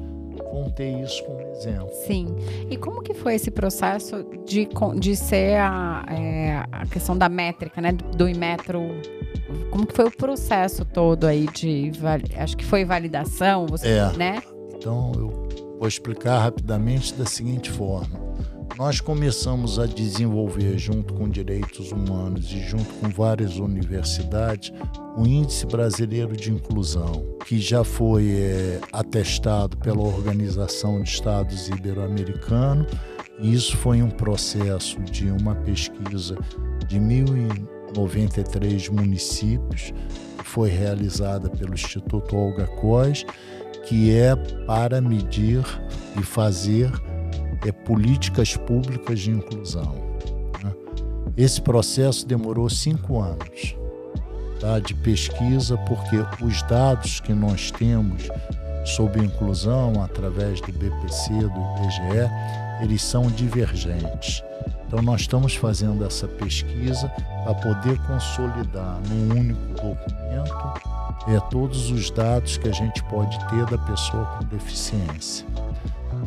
ter 0.71 1.01
isso 1.01 1.23
como 1.23 1.39
exemplo. 1.41 1.89
Sim. 2.05 2.35
E 2.69 2.77
como 2.77 3.01
que 3.01 3.13
foi 3.13 3.35
esse 3.35 3.49
processo 3.49 4.25
de, 4.45 4.67
de 4.99 5.15
ser 5.15 5.57
a, 5.57 6.05
é, 6.09 6.63
a 6.71 6.85
questão 6.85 7.17
da 7.17 7.29
métrica, 7.29 7.81
né? 7.81 7.91
Do, 7.91 8.03
do 8.17 8.29
Imetro 8.29 8.81
como 9.69 9.85
que 9.85 9.93
foi 9.93 10.05
o 10.05 10.11
processo 10.11 10.85
todo 10.85 11.25
aí 11.25 11.47
de 11.47 11.91
acho 12.37 12.55
que 12.57 12.65
foi 12.65 12.85
validação, 12.85 13.65
você, 13.65 13.89
é. 13.89 14.11
né? 14.17 14.43
Então 14.75 15.11
eu 15.15 15.49
vou 15.79 15.87
explicar 15.87 16.39
rapidamente 16.39 17.13
da 17.13 17.25
seguinte 17.25 17.69
forma. 17.69 18.30
Nós 18.81 18.99
começamos 18.99 19.77
a 19.77 19.85
desenvolver, 19.85 20.75
junto 20.79 21.13
com 21.13 21.29
direitos 21.29 21.91
humanos 21.91 22.51
e 22.51 22.59
junto 22.61 22.91
com 22.95 23.09
várias 23.09 23.59
universidades, 23.59 24.73
o 25.15 25.23
Índice 25.23 25.67
Brasileiro 25.67 26.35
de 26.35 26.51
Inclusão, 26.51 27.23
que 27.45 27.59
já 27.59 27.83
foi 27.83 28.31
é, 28.31 28.81
atestado 28.91 29.77
pela 29.77 30.01
Organização 30.01 30.99
de 31.03 31.09
Estados 31.11 31.69
Ibero-Americano. 31.69 32.87
Isso 33.39 33.77
foi 33.77 34.01
um 34.01 34.09
processo 34.09 34.99
de 35.01 35.29
uma 35.29 35.53
pesquisa 35.53 36.35
de 36.87 36.99
1.093 36.99 38.89
municípios, 38.89 39.93
que 40.39 40.43
foi 40.43 40.69
realizada 40.71 41.51
pelo 41.51 41.75
Instituto 41.75 42.35
Olga 42.35 42.65
Cos, 42.65 43.27
que 43.85 44.11
é 44.11 44.35
para 44.65 44.99
medir 44.99 45.63
e 46.19 46.23
fazer 46.23 46.91
é, 47.65 47.71
políticas 47.71 48.55
públicas 48.55 49.19
de 49.19 49.31
inclusão. 49.31 49.95
Né? 50.63 50.73
Esse 51.37 51.61
processo 51.61 52.25
demorou 52.25 52.69
cinco 52.69 53.19
anos 53.19 53.75
tá, 54.59 54.79
de 54.79 54.93
pesquisa, 54.93 55.77
porque 55.77 56.17
os 56.43 56.61
dados 56.63 57.19
que 57.19 57.33
nós 57.33 57.71
temos 57.71 58.27
sobre 58.85 59.23
inclusão 59.23 60.03
através 60.03 60.59
do 60.61 60.71
BPC, 60.71 61.29
do 61.29 61.83
IBGE, 61.83 62.31
eles 62.81 63.01
são 63.01 63.27
divergentes. 63.27 64.43
Então 64.87 65.01
nós 65.01 65.21
estamos 65.21 65.55
fazendo 65.55 66.05
essa 66.05 66.27
pesquisa 66.27 67.07
para 67.43 67.53
poder 67.55 67.97
consolidar 68.07 68.99
num 69.07 69.39
único 69.39 69.61
documento 69.73 70.73
é, 71.27 71.39
todos 71.49 71.89
os 71.89 72.09
dados 72.11 72.57
que 72.57 72.67
a 72.67 72.71
gente 72.71 73.01
pode 73.03 73.37
ter 73.47 73.65
da 73.67 73.77
pessoa 73.77 74.25
com 74.25 74.45
deficiência. 74.45 75.45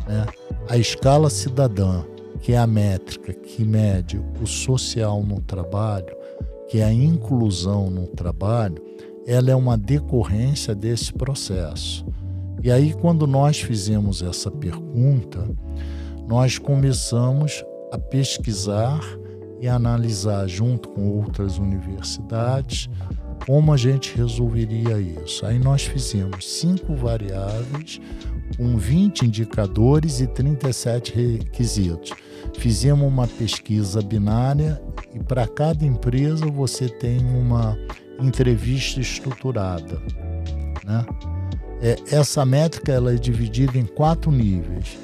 Né? 0.07 0.25
A 0.67 0.77
escala 0.77 1.29
cidadã, 1.29 2.03
que 2.41 2.53
é 2.53 2.57
a 2.57 2.65
métrica 2.65 3.31
que 3.31 3.63
mede 3.63 4.19
o 4.41 4.47
social 4.47 5.21
no 5.21 5.39
trabalho, 5.39 6.15
que 6.67 6.79
é 6.79 6.83
a 6.83 6.91
inclusão 6.91 7.91
no 7.91 8.07
trabalho, 8.07 8.83
ela 9.27 9.51
é 9.51 9.55
uma 9.55 9.77
decorrência 9.77 10.73
desse 10.73 11.13
processo. 11.13 12.03
E 12.63 12.71
aí, 12.71 12.93
quando 12.93 13.27
nós 13.27 13.61
fizemos 13.61 14.23
essa 14.23 14.49
pergunta, 14.49 15.47
nós 16.27 16.57
começamos 16.57 17.63
a 17.91 17.99
pesquisar 17.99 19.01
e 19.61 19.67
analisar, 19.67 20.47
junto 20.47 20.89
com 20.89 21.07
outras 21.11 21.59
universidades, 21.59 22.89
como 23.45 23.71
a 23.71 23.77
gente 23.77 24.17
resolveria 24.17 24.99
isso. 24.99 25.45
Aí 25.45 25.59
nós 25.59 25.83
fizemos 25.83 26.59
cinco 26.59 26.95
variáveis 26.95 28.01
com 28.57 28.77
20 28.77 29.25
indicadores 29.25 30.19
e 30.19 30.27
37 30.27 31.13
requisitos. 31.13 32.11
Fizemos 32.57 33.07
uma 33.07 33.27
pesquisa 33.27 34.01
binária 34.01 34.81
e 35.13 35.19
para 35.19 35.47
cada 35.47 35.85
empresa 35.85 36.45
você 36.45 36.87
tem 36.87 37.19
uma 37.25 37.77
entrevista 38.19 38.99
estruturada. 38.99 40.01
Né? 40.85 41.05
É, 41.81 41.95
essa 42.11 42.45
métrica 42.45 42.91
ela 42.91 43.13
é 43.13 43.15
dividida 43.15 43.77
em 43.77 43.85
quatro 43.85 44.31
níveis, 44.31 44.97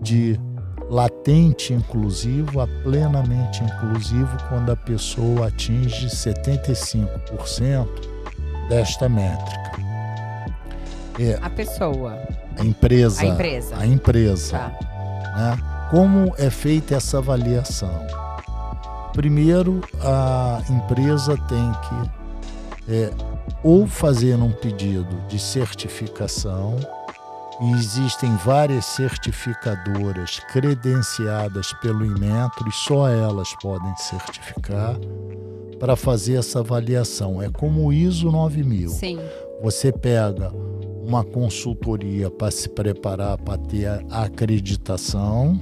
de 0.00 0.40
latente 0.88 1.72
inclusivo 1.72 2.60
a 2.60 2.66
plenamente 2.82 3.62
inclusivo, 3.62 4.36
quando 4.48 4.72
a 4.72 4.76
pessoa 4.76 5.48
atinge 5.48 6.06
75% 6.06 7.88
desta 8.68 9.08
métrica. 9.08 9.74
É, 11.18 11.38
a 11.40 11.50
pessoa. 11.50 12.18
A 12.58 12.64
empresa. 12.64 13.22
A 13.22 13.26
empresa. 13.26 13.76
A 13.76 13.86
empresa. 13.86 14.58
Tá. 14.58 14.68
Né? 15.36 15.58
Como 15.90 16.34
é 16.38 16.50
feita 16.50 16.94
essa 16.94 17.18
avaliação? 17.18 18.06
Primeiro, 19.12 19.80
a 20.00 20.62
empresa 20.68 21.36
tem 21.48 21.72
que 21.72 22.24
é, 22.92 23.12
ou 23.62 23.86
fazer 23.86 24.34
um 24.36 24.52
pedido 24.52 25.16
de 25.28 25.38
certificação, 25.38 26.76
e 27.60 27.72
existem 27.72 28.34
várias 28.36 28.84
certificadoras 28.84 30.40
credenciadas 30.52 31.72
pelo 31.74 32.04
Inmetro 32.04 32.68
e 32.68 32.72
só 32.72 33.08
elas 33.08 33.54
podem 33.62 33.94
certificar 33.96 34.96
para 35.78 35.94
fazer 35.94 36.34
essa 36.34 36.60
avaliação. 36.60 37.40
É 37.40 37.48
como 37.48 37.86
o 37.86 37.92
ISO 37.92 38.30
9000. 38.30 38.88
Sim. 38.90 39.20
Você 39.62 39.92
pega 39.92 40.52
uma 41.04 41.22
consultoria 41.22 42.30
para 42.30 42.50
se 42.50 42.68
preparar 42.68 43.36
para 43.38 43.58
ter 43.58 43.86
a 43.86 44.22
acreditação 44.24 45.60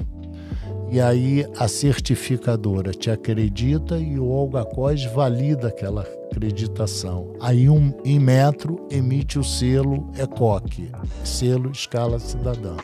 e 0.92 1.00
aí 1.00 1.46
a 1.56 1.66
certificadora 1.68 2.92
te 2.92 3.10
acredita 3.10 3.98
e 3.98 4.18
o 4.18 4.28
Olga 4.28 4.62
Cos 4.62 5.06
valida 5.06 5.68
aquela 5.68 6.02
acreditação. 6.30 7.32
Aí 7.40 7.66
um 7.66 7.94
Inmetro 8.04 8.86
emite 8.90 9.38
o 9.38 9.42
selo 9.42 10.10
ECOC, 10.18 10.90
selo 11.24 11.70
escala 11.70 12.18
cidadã. 12.18 12.76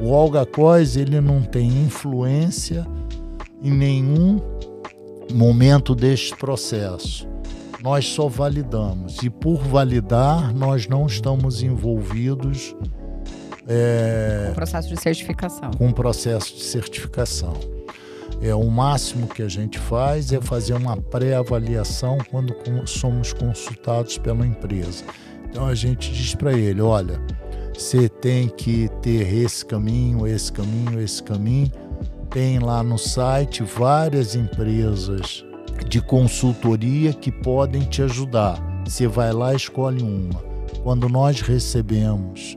O 0.00 0.08
Olga 0.08 0.46
Cos 0.46 0.96
ele 0.96 1.20
não 1.20 1.42
tem 1.42 1.68
influência 1.68 2.86
em 3.62 3.70
nenhum 3.70 4.40
momento 5.30 5.94
deste 5.94 6.34
processo. 6.34 7.28
Nós 7.82 8.06
só 8.06 8.28
validamos 8.28 9.22
e 9.22 9.30
por 9.30 9.58
validar 9.62 10.54
nós 10.54 10.86
não 10.86 11.06
estamos 11.06 11.62
envolvidos 11.62 12.76
é, 13.66 14.46
com 14.46 14.52
o 14.52 14.54
processo 14.54 14.88
de 14.88 15.00
certificação. 15.00 15.70
Com 15.78 15.88
o 15.88 15.94
processo 15.94 16.54
de 16.56 16.62
certificação. 16.62 17.54
É, 18.42 18.54
o 18.54 18.68
máximo 18.70 19.26
que 19.26 19.42
a 19.42 19.48
gente 19.48 19.78
faz 19.78 20.32
é 20.32 20.40
fazer 20.40 20.74
uma 20.74 20.96
pré-avaliação 20.96 22.18
quando 22.30 22.54
somos 22.86 23.32
consultados 23.32 24.18
pela 24.18 24.46
empresa. 24.46 25.04
Então 25.48 25.66
a 25.66 25.74
gente 25.74 26.12
diz 26.12 26.34
para 26.34 26.52
ele: 26.52 26.80
olha, 26.80 27.20
você 27.74 28.08
tem 28.08 28.48
que 28.48 28.88
ter 29.00 29.32
esse 29.32 29.64
caminho, 29.64 30.26
esse 30.26 30.52
caminho, 30.52 31.00
esse 31.00 31.22
caminho. 31.22 31.70
Tem 32.30 32.58
lá 32.58 32.82
no 32.82 32.96
site 32.96 33.62
várias 33.62 34.34
empresas 34.36 35.44
de 35.88 36.00
consultoria 36.00 37.12
que 37.12 37.30
podem 37.30 37.82
te 37.82 38.02
ajudar. 38.02 38.58
Você 38.84 39.06
vai 39.06 39.32
lá, 39.32 39.54
escolhe 39.54 40.02
uma. 40.02 40.40
Quando 40.82 41.08
nós 41.08 41.40
recebemos 41.40 42.56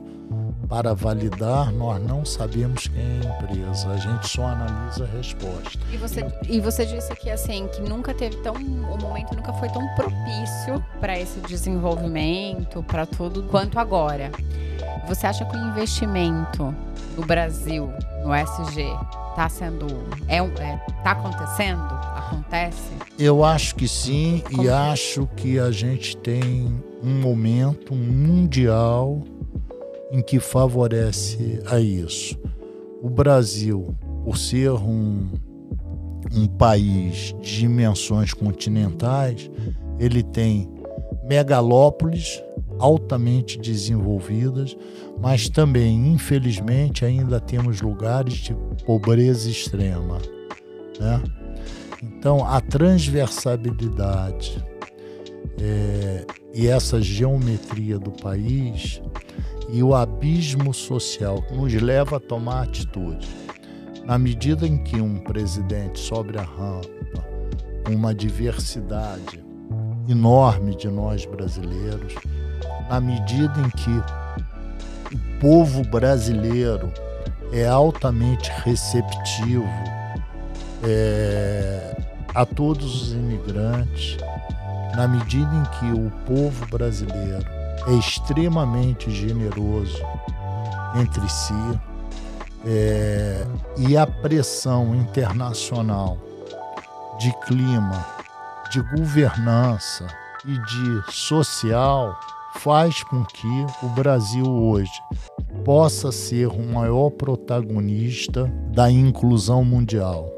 para 0.68 0.94
validar, 0.94 1.72
nós 1.72 2.02
não 2.02 2.24
sabemos 2.24 2.88
quem 2.88 3.00
é 3.00 3.26
a 3.26 3.44
empresa, 3.44 3.90
a 3.90 3.96
gente 3.96 4.28
só 4.28 4.46
analisa 4.46 5.04
a 5.04 5.16
resposta. 5.16 5.78
E 5.92 5.96
você, 5.96 6.26
e 6.48 6.60
você 6.60 6.86
disse 6.86 7.14
que 7.16 7.30
assim, 7.30 7.68
que 7.68 7.82
nunca 7.82 8.14
teve 8.14 8.36
tão, 8.38 8.54
o 8.54 8.98
momento 9.00 9.34
nunca 9.34 9.52
foi 9.54 9.68
tão 9.68 9.86
propício 9.94 10.84
para 11.00 11.18
esse 11.18 11.38
desenvolvimento, 11.40 12.82
para 12.82 13.06
tudo 13.06 13.42
quanto 13.44 13.78
agora. 13.78 14.30
Você 15.06 15.26
acha 15.26 15.44
que 15.44 15.56
o 15.56 15.60
investimento 15.60 16.74
no 17.16 17.24
Brasil, 17.26 17.92
no 18.24 18.34
SG, 18.34 18.86
está 19.34 19.48
sendo, 19.48 19.86
é, 20.28 20.36
é 20.36 20.76
tá 21.02 21.10
acontecendo? 21.10 21.82
Acontece? 21.82 22.92
Eu 23.18 23.44
acho 23.44 23.74
que 23.74 23.88
sim 23.88 24.42
Como 24.44 24.62
e 24.62 24.66
que? 24.66 24.72
acho 24.72 25.26
que 25.36 25.58
a 25.58 25.72
gente 25.72 26.16
tem 26.16 26.82
um 27.02 27.20
momento 27.20 27.94
mundial 27.94 29.22
em 30.12 30.22
que 30.22 30.38
favorece 30.38 31.60
a 31.66 31.80
isso. 31.80 32.38
O 33.02 33.10
Brasil, 33.10 33.94
por 34.24 34.38
ser 34.38 34.70
um, 34.70 35.28
um 36.32 36.46
país 36.46 37.34
de 37.42 37.58
dimensões 37.58 38.32
continentais, 38.32 39.50
ele 39.98 40.22
tem 40.22 40.72
megalópolis 41.24 42.40
altamente 42.78 43.58
desenvolvidas, 43.58 44.76
mas 45.24 45.48
também, 45.48 46.12
infelizmente, 46.12 47.02
ainda 47.02 47.40
temos 47.40 47.80
lugares 47.80 48.34
de 48.34 48.54
pobreza 48.84 49.48
extrema. 49.48 50.18
Né? 51.00 51.22
Então, 52.02 52.46
a 52.46 52.60
transversalidade 52.60 54.62
é, 55.58 56.26
e 56.52 56.68
essa 56.68 57.00
geometria 57.00 57.98
do 57.98 58.10
país 58.10 59.00
e 59.72 59.82
o 59.82 59.94
abismo 59.94 60.74
social 60.74 61.42
nos 61.50 61.72
leva 61.72 62.18
a 62.18 62.20
tomar 62.20 62.64
atitude. 62.64 63.26
Na 64.04 64.18
medida 64.18 64.66
em 64.66 64.76
que 64.76 65.00
um 65.00 65.20
presidente 65.20 66.00
sobre 66.00 66.36
a 66.36 66.42
rampa, 66.42 67.26
uma 67.90 68.14
diversidade 68.14 69.42
enorme 70.06 70.76
de 70.76 70.88
nós 70.88 71.24
brasileiros, 71.24 72.14
na 72.90 73.00
medida 73.00 73.58
em 73.58 73.70
que 73.70 74.23
povo 75.44 75.82
brasileiro 75.82 76.90
é 77.52 77.66
altamente 77.66 78.50
receptivo 78.64 79.68
é, 80.82 81.94
a 82.34 82.46
todos 82.46 83.02
os 83.02 83.12
imigrantes, 83.12 84.16
na 84.96 85.06
medida 85.06 85.54
em 85.54 85.62
que 85.64 86.00
o 86.00 86.10
povo 86.24 86.66
brasileiro 86.68 87.44
é 87.86 87.92
extremamente 87.92 89.10
generoso 89.10 90.02
entre 90.96 91.28
si 91.28 91.78
é, 92.64 93.46
e 93.76 93.98
a 93.98 94.06
pressão 94.06 94.94
internacional 94.94 96.16
de 97.18 97.30
clima, 97.40 98.06
de 98.70 98.80
governança 98.96 100.06
e 100.46 100.58
de 100.58 101.12
social 101.12 102.18
faz 102.54 103.02
com 103.02 103.22
que 103.24 103.66
o 103.82 103.88
Brasil 103.90 104.46
hoje 104.46 104.90
possa 105.64 106.12
ser 106.12 106.48
o 106.48 106.62
maior 106.62 107.10
protagonista 107.10 108.44
da 108.72 108.90
inclusão 108.90 109.64
mundial. 109.64 110.30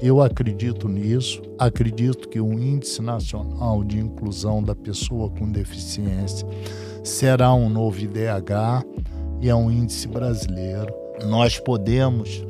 Eu 0.00 0.20
acredito 0.20 0.86
nisso, 0.86 1.40
acredito 1.58 2.28
que 2.28 2.38
o 2.38 2.52
Índice 2.52 3.00
Nacional 3.00 3.82
de 3.82 3.98
Inclusão 3.98 4.62
da 4.62 4.74
Pessoa 4.74 5.30
com 5.30 5.50
Deficiência 5.50 6.46
será 7.02 7.54
um 7.54 7.70
novo 7.70 7.98
IDH 7.98 8.84
e 9.40 9.48
é 9.48 9.54
um 9.54 9.70
índice 9.70 10.06
brasileiro. 10.06 10.92
Nós 11.24 11.58
podemos 11.58 12.44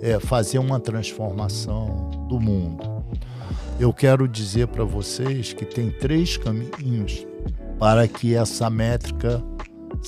é, 0.00 0.18
fazer 0.18 0.58
uma 0.58 0.80
transformação 0.80 2.26
do 2.28 2.40
mundo. 2.40 2.82
Eu 3.78 3.92
quero 3.92 4.26
dizer 4.26 4.68
para 4.68 4.84
vocês 4.84 5.52
que 5.52 5.66
tem 5.66 5.90
três 5.90 6.38
caminhos 6.38 7.26
para 7.78 8.08
que 8.08 8.34
essa 8.34 8.70
métrica 8.70 9.42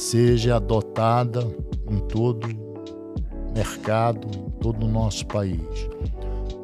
seja 0.00 0.56
adotada 0.56 1.46
em 1.88 1.98
todo 2.08 2.46
o 2.46 3.52
mercado, 3.54 4.26
em 4.34 4.50
todo 4.58 4.86
o 4.86 4.88
nosso 4.88 5.26
país. 5.26 5.60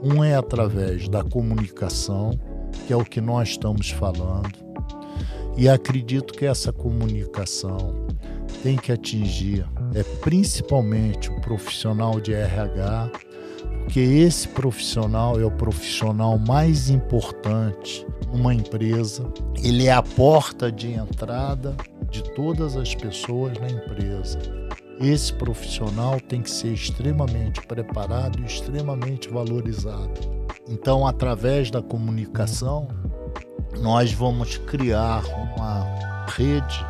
Um 0.03 0.25
é 0.25 0.35
através 0.35 1.07
da 1.07 1.23
comunicação, 1.23 2.31
que 2.87 2.95
é 2.95 2.97
o 2.97 3.05
que 3.05 3.21
nós 3.21 3.51
estamos 3.51 3.91
falando, 3.91 4.49
e 5.55 5.69
acredito 5.69 6.33
que 6.33 6.47
essa 6.47 6.73
comunicação 6.73 8.07
tem 8.63 8.77
que 8.77 8.91
atingir 8.91 9.67
é 9.95 10.03
principalmente 10.03 11.31
o 11.31 11.39
profissional 11.43 12.19
de 12.19 12.33
RH, 12.33 13.11
porque 13.85 14.01
esse 14.01 14.49
profissional 14.49 15.39
é 15.39 15.45
o 15.45 15.51
profissional 15.51 16.39
mais 16.39 16.89
importante 16.89 18.07
numa 18.33 18.55
empresa, 18.55 19.31
ele 19.63 19.87
é 19.87 19.93
a 19.93 20.03
porta 20.03 20.73
de 20.73 20.93
entrada 20.93 21.77
de 22.11 22.23
todas 22.35 22.77
as 22.77 22.95
pessoas 22.95 23.59
na 23.59 23.69
empresa. 23.69 24.39
Esse 25.01 25.33
profissional 25.33 26.19
tem 26.21 26.41
que 26.41 26.51
ser 26.51 26.73
extremamente 26.73 27.61
preparado 27.67 28.41
e 28.41 28.47
extremamente 28.47 29.29
valorizado. 29.29 30.21
Então, 30.69 31.07
através 31.07 31.71
da 31.71 31.83
comunicação, 31.83 32.89
nós 33.79 34.13
vamos 34.13 34.57
criar 34.57 35.23
uma 35.57 36.27
rede 36.29 36.85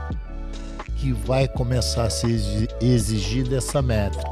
que 0.96 1.12
vai 1.12 1.48
começar 1.48 2.05
a 2.05 2.11
ser 2.11 2.68
exigida 2.81 3.57
essa 3.57 3.83
métrica. 3.83 4.31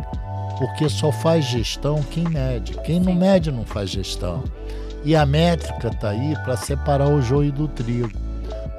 Porque 0.59 0.89
só 0.89 1.11
faz 1.11 1.45
gestão 1.45 2.03
quem 2.11 2.25
mede. 2.25 2.75
Quem 2.83 3.01
não 3.01 3.15
mede 3.15 3.51
não 3.51 3.65
faz 3.65 3.91
gestão. 3.91 4.45
E 5.05 5.15
a 5.15 5.27
métrica 5.27 5.89
está 5.89 6.11
aí 6.11 6.35
para 6.45 6.57
separar 6.57 7.09
o 7.09 7.21
joio 7.21 7.53
do 7.53 7.69
trigo. 7.69 8.24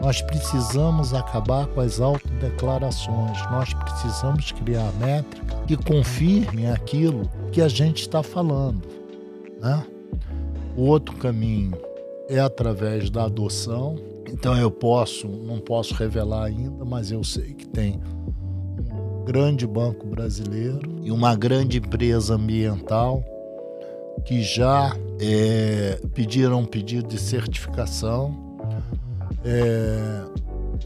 Nós 0.05 0.21
precisamos 0.21 1.15
acabar 1.15 1.65
com 1.65 1.81
as 1.81 1.99
autodeclarações. 1.99 3.39
Nós 3.49 3.73
precisamos 3.73 4.51
criar 4.51 4.93
métrica 4.99 5.57
que 5.65 5.75
confirme 5.75 6.67
aquilo 6.67 7.27
que 7.51 7.59
a 7.59 7.67
gente 7.67 8.01
está 8.01 8.21
falando. 8.21 8.87
Né? 9.59 9.83
O 10.77 10.83
outro 10.83 11.15
caminho 11.15 11.75
é 12.29 12.39
através 12.39 13.09
da 13.09 13.23
adoção. 13.23 13.95
Então 14.31 14.55
eu 14.55 14.69
posso, 14.69 15.27
não 15.27 15.57
posso 15.57 15.95
revelar 15.95 16.43
ainda, 16.43 16.85
mas 16.85 17.09
eu 17.09 17.23
sei 17.23 17.55
que 17.55 17.67
tem 17.67 17.99
um 18.77 19.25
grande 19.25 19.65
banco 19.65 20.05
brasileiro 20.05 20.99
e 21.01 21.09
uma 21.09 21.35
grande 21.35 21.79
empresa 21.79 22.35
ambiental 22.35 23.23
que 24.23 24.43
já 24.43 24.95
é, 25.19 25.99
pediram 26.13 26.59
um 26.59 26.65
pedido 26.65 27.07
de 27.07 27.17
certificação 27.17 28.54
é, 29.45 30.23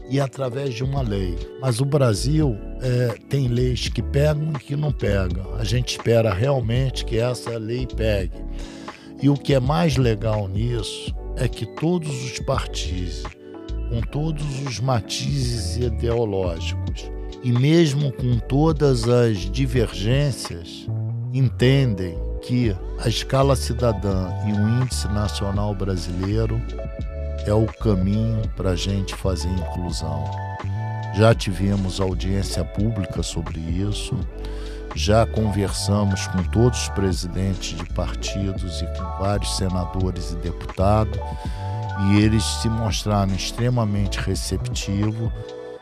e 0.08 0.20
através 0.20 0.74
de 0.74 0.84
uma 0.84 1.00
lei. 1.00 1.36
Mas 1.60 1.80
o 1.80 1.84
Brasil 1.84 2.56
é, 2.82 3.14
tem 3.28 3.48
leis 3.48 3.88
que 3.88 4.02
pegam 4.02 4.52
e 4.52 4.58
que 4.58 4.76
não 4.76 4.92
pegam. 4.92 5.54
A 5.54 5.64
gente 5.64 5.96
espera 5.96 6.32
realmente 6.32 7.04
que 7.04 7.18
essa 7.18 7.56
lei 7.58 7.86
pegue. 7.86 8.44
E 9.22 9.28
o 9.28 9.34
que 9.34 9.54
é 9.54 9.60
mais 9.60 9.96
legal 9.96 10.48
nisso 10.48 11.14
é 11.36 11.48
que 11.48 11.66
todos 11.76 12.24
os 12.24 12.38
partidos, 12.40 13.22
com 13.88 14.00
todos 14.00 14.44
os 14.66 14.80
matizes 14.80 15.76
ideológicos, 15.76 17.10
e 17.42 17.52
mesmo 17.52 18.12
com 18.12 18.38
todas 18.38 19.08
as 19.08 19.38
divergências, 19.50 20.86
entendem 21.32 22.18
que 22.42 22.74
a 22.98 23.08
escala 23.08 23.54
cidadã 23.54 24.28
e 24.46 24.52
o 24.52 24.82
índice 24.82 25.06
nacional 25.08 25.74
brasileiro 25.74 26.60
é 27.46 27.54
o 27.54 27.66
caminho 27.66 28.42
para 28.56 28.70
a 28.70 28.76
gente 28.76 29.14
fazer 29.14 29.48
inclusão. 29.48 30.24
Já 31.14 31.34
tivemos 31.34 32.00
audiência 32.00 32.64
pública 32.64 33.22
sobre 33.22 33.58
isso, 33.58 34.16
já 34.94 35.26
conversamos 35.26 36.26
com 36.28 36.42
todos 36.44 36.82
os 36.82 36.88
presidentes 36.90 37.76
de 37.76 37.84
partidos 37.92 38.82
e 38.82 38.86
com 38.86 39.04
vários 39.18 39.56
senadores 39.56 40.32
e 40.32 40.36
deputados, 40.36 41.18
e 42.08 42.20
eles 42.20 42.44
se 42.44 42.68
mostraram 42.68 43.34
extremamente 43.34 44.18
receptivos. 44.20 45.30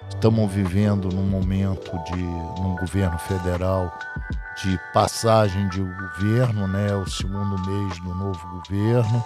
Estamos 0.08 0.50
vivendo 0.50 1.08
num 1.10 1.26
momento 1.26 1.90
de 2.04 2.16
num 2.16 2.76
governo 2.76 3.18
federal 3.18 3.96
de 4.62 4.78
passagem 4.92 5.68
de 5.68 5.80
governo, 5.80 6.66
né, 6.66 6.92
o 6.94 7.08
segundo 7.08 7.58
mês 7.66 8.00
do 8.00 8.14
novo 8.14 8.40
governo. 8.56 9.24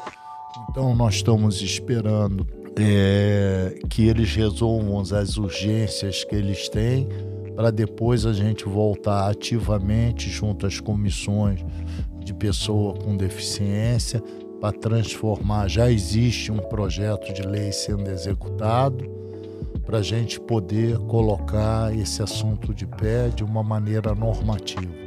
Então 0.70 0.94
nós 0.94 1.16
estamos 1.16 1.60
esperando 1.60 2.46
é, 2.78 3.78
que 3.90 4.06
eles 4.06 4.34
resolvam 4.34 5.00
as 5.00 5.36
urgências 5.36 6.24
que 6.24 6.34
eles 6.34 6.68
têm 6.68 7.08
para 7.54 7.70
depois 7.70 8.24
a 8.24 8.32
gente 8.32 8.64
voltar 8.64 9.30
ativamente 9.30 10.30
junto 10.30 10.66
às 10.66 10.80
comissões 10.80 11.60
de 12.24 12.32
pessoa 12.32 12.94
com 12.94 13.16
deficiência 13.16 14.22
para 14.60 14.72
transformar. 14.72 15.68
Já 15.68 15.90
existe 15.90 16.50
um 16.50 16.58
projeto 16.58 17.32
de 17.32 17.42
lei 17.42 17.72
sendo 17.72 18.08
executado 18.08 19.04
para 19.84 19.98
a 19.98 20.02
gente 20.02 20.40
poder 20.40 20.96
colocar 20.98 21.94
esse 21.94 22.22
assunto 22.22 22.72
de 22.72 22.86
pé 22.86 23.28
de 23.28 23.44
uma 23.44 23.62
maneira 23.62 24.14
normativa. 24.14 25.02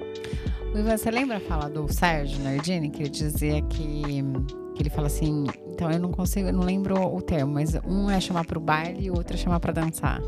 Você 0.91 1.09
lembra 1.09 1.37
a 1.37 1.39
fala 1.39 1.69
do 1.69 1.91
Sérgio 1.91 2.37
Nardini, 2.43 2.89
que 2.89 3.07
dizia 3.07 3.61
que, 3.61 4.21
que 4.75 4.83
ele 4.83 4.89
fala 4.89 5.07
assim, 5.07 5.45
então 5.71 5.89
eu 5.89 5.99
não 5.99 6.11
consigo, 6.11 6.49
eu 6.49 6.53
não 6.53 6.63
lembro 6.63 6.95
o 7.01 7.21
termo, 7.21 7.53
mas 7.53 7.75
um 7.87 8.09
é 8.09 8.19
chamar 8.19 8.45
para 8.45 8.57
o 8.57 8.61
baile 8.61 9.05
e 9.05 9.09
o 9.09 9.15
outro 9.15 9.33
é 9.33 9.37
chamar 9.37 9.59
para 9.59 9.71
dançar. 9.71 10.21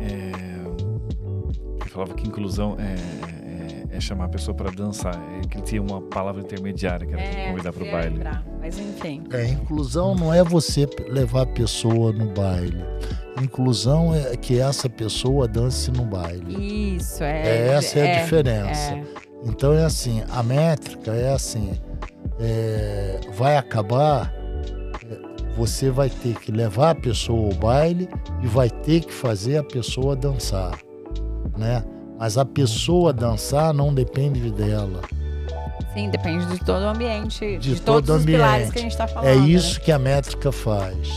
É, 0.00 0.52
falava 1.92 2.14
que 2.14 2.26
inclusão 2.26 2.76
é, 2.78 3.92
é, 3.92 3.96
é 3.96 4.00
chamar 4.00 4.24
a 4.24 4.28
pessoa 4.28 4.54
para 4.54 4.70
dançar. 4.70 5.14
É 5.14 5.46
que 5.46 5.58
ele 5.58 5.64
tinha 5.64 5.82
uma 5.82 6.00
palavra 6.00 6.40
intermediária 6.40 7.06
que 7.06 7.12
era 7.12 7.22
é, 7.22 7.50
convidar 7.50 7.72
para 7.72 7.84
o 7.84 7.90
baile. 7.90 8.14
Lembrar, 8.14 8.44
mas 8.60 8.78
enfim. 8.78 9.22
É, 9.30 9.46
inclusão 9.46 10.14
não 10.14 10.32
é 10.32 10.42
você 10.42 10.88
levar 11.08 11.42
a 11.42 11.46
pessoa 11.46 12.12
no 12.12 12.26
baile. 12.32 12.82
Inclusão 13.42 14.14
é 14.14 14.36
que 14.36 14.58
essa 14.58 14.88
pessoa 14.88 15.46
dance 15.46 15.90
no 15.90 16.04
baile. 16.04 16.96
Isso, 16.96 17.22
é. 17.22 17.42
é 17.42 17.68
essa 17.74 17.98
é, 17.98 18.02
a 18.02 18.06
é, 18.06 18.22
diferença. 18.22 18.94
É. 18.94 19.04
Então 19.44 19.72
é 19.72 19.84
assim, 19.84 20.22
a 20.30 20.42
métrica 20.42 21.12
é 21.12 21.32
assim, 21.32 21.72
é, 22.42 23.20
vai 23.34 23.56
acabar 23.56 24.32
você 25.56 25.90
vai 25.90 26.08
ter 26.08 26.34
que 26.40 26.50
levar 26.50 26.90
a 26.90 26.94
pessoa 26.94 27.52
ao 27.52 27.54
baile 27.54 28.08
e 28.42 28.46
vai 28.46 28.70
ter 28.70 29.00
que 29.00 29.12
fazer 29.12 29.58
a 29.58 29.62
pessoa 29.62 30.16
dançar 30.16 30.78
né? 31.56 31.84
Mas 32.18 32.38
a 32.38 32.44
pessoa 32.44 33.12
dançar 33.12 33.72
não 33.74 33.92
depende 33.92 34.50
dela. 34.50 35.00
Sim, 35.92 36.08
depende 36.08 36.46
de 36.46 36.58
todo 36.64 36.82
o 36.82 36.88
ambiente, 36.88 37.58
de, 37.58 37.74
de 37.74 37.80
todos 37.80 38.08
os 38.08 38.22
ambiente. 38.22 38.38
pilares 38.38 38.70
que 38.70 38.78
a 38.78 38.82
gente 38.82 38.92
está 38.92 39.06
falando. 39.06 39.28
É 39.28 39.36
isso 39.36 39.78
né? 39.78 39.84
que 39.84 39.92
a 39.92 39.98
métrica 39.98 40.50
faz. 40.50 41.08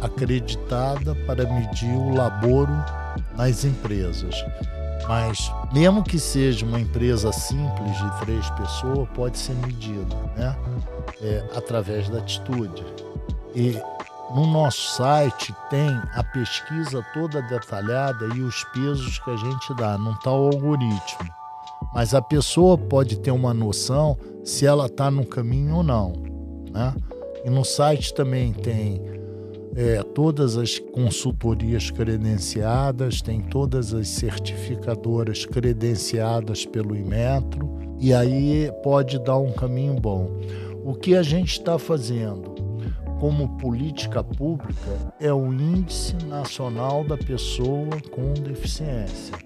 acreditada 0.00 1.14
para 1.26 1.44
medir 1.44 1.90
o 1.90 2.14
laboro 2.14 2.72
nas 3.36 3.64
empresas. 3.64 4.34
Mas, 5.08 5.50
mesmo 5.72 6.04
que 6.04 6.18
seja 6.18 6.66
uma 6.66 6.78
empresa 6.78 7.32
simples 7.32 7.96
de 7.96 8.20
três 8.20 8.50
pessoas, 8.50 9.08
pode 9.14 9.38
ser 9.38 9.54
medida 9.54 10.14
né? 10.36 10.54
É, 11.22 11.42
através 11.56 12.08
da 12.10 12.18
atitude. 12.18 12.84
E 13.54 13.80
no 14.34 14.46
nosso 14.46 14.96
site 14.96 15.54
tem 15.70 15.88
a 16.12 16.22
pesquisa 16.22 17.04
toda 17.14 17.40
detalhada 17.42 18.26
e 18.36 18.42
os 18.42 18.62
pesos 18.74 19.18
que 19.18 19.30
a 19.30 19.36
gente 19.36 19.74
dá, 19.74 19.96
não 19.96 20.12
está 20.12 20.30
o 20.30 20.46
algoritmo. 20.46 21.30
Mas 21.94 22.14
a 22.14 22.20
pessoa 22.20 22.76
pode 22.76 23.18
ter 23.20 23.30
uma 23.30 23.54
noção 23.54 24.18
se 24.44 24.66
ela 24.66 24.86
está 24.86 25.10
no 25.10 25.24
caminho 25.24 25.76
ou 25.76 25.82
não. 25.82 26.12
Né? 26.70 26.94
E 27.44 27.50
no 27.50 27.64
site 27.64 28.12
também 28.12 28.52
tem 28.52 29.00
é, 29.74 30.02
todas 30.02 30.58
as 30.58 30.78
consultorias 30.78 31.90
credenciadas, 31.90 33.22
tem 33.22 33.40
todas 33.40 33.94
as 33.94 34.08
certificadoras 34.08 35.46
credenciadas 35.46 36.66
pelo 36.66 36.96
Imetro, 36.96 37.78
e 37.98 38.12
aí 38.12 38.70
pode 38.82 39.18
dar 39.20 39.38
um 39.38 39.52
caminho 39.52 39.94
bom. 39.94 40.30
O 40.84 40.94
que 40.94 41.16
a 41.16 41.22
gente 41.22 41.52
está 41.52 41.78
fazendo 41.78 42.57
como 43.18 43.48
política 43.58 44.22
pública 44.22 45.14
é 45.20 45.32
o 45.32 45.52
Índice 45.52 46.14
Nacional 46.26 47.04
da 47.04 47.16
Pessoa 47.16 47.88
com 48.10 48.32
Deficiência. 48.34 49.36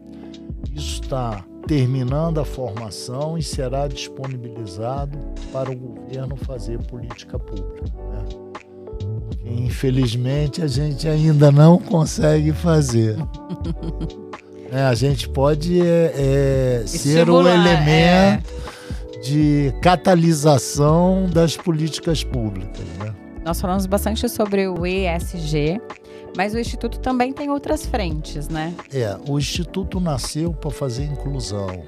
Isso 0.74 1.02
está 1.02 1.44
terminando 1.66 2.38
a 2.38 2.44
formação 2.44 3.38
e 3.38 3.42
será 3.42 3.86
disponibilizado 3.86 5.18
para 5.52 5.70
o 5.70 5.76
governo 5.76 6.36
fazer 6.36 6.78
política 6.86 7.38
pública. 7.38 7.84
Né? 8.10 8.24
Infelizmente, 9.44 10.62
a 10.62 10.66
gente 10.66 11.08
ainda 11.08 11.50
não 11.50 11.78
consegue 11.78 12.52
fazer. 12.52 13.16
é, 14.70 14.82
a 14.82 14.94
gente 14.94 15.28
pode 15.28 15.80
é, 15.80 16.82
é, 16.82 16.86
ser 16.86 17.28
o 17.28 17.40
elemento 17.40 17.88
é. 17.88 19.18
de 19.22 19.74
catalisação 19.80 21.26
das 21.26 21.56
políticas 21.56 22.24
públicas. 22.24 22.86
Né? 22.98 23.21
Nós 23.44 23.60
falamos 23.60 23.86
bastante 23.86 24.28
sobre 24.28 24.68
o 24.68 24.86
ESG, 24.86 25.80
mas 26.36 26.54
o 26.54 26.58
Instituto 26.58 27.00
também 27.00 27.32
tem 27.32 27.50
outras 27.50 27.84
frentes, 27.84 28.48
né? 28.48 28.72
É, 28.92 29.18
o 29.28 29.38
Instituto 29.38 29.98
nasceu 29.98 30.52
para 30.52 30.70
fazer 30.70 31.04
inclusão. 31.04 31.82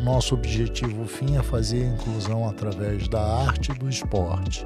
Nosso 0.00 0.34
objetivo 0.34 1.04
fim 1.06 1.36
é 1.36 1.42
fazer 1.42 1.84
inclusão 1.84 2.48
através 2.48 3.08
da 3.08 3.20
arte 3.20 3.72
e 3.72 3.74
do 3.74 3.88
esporte. 3.88 4.64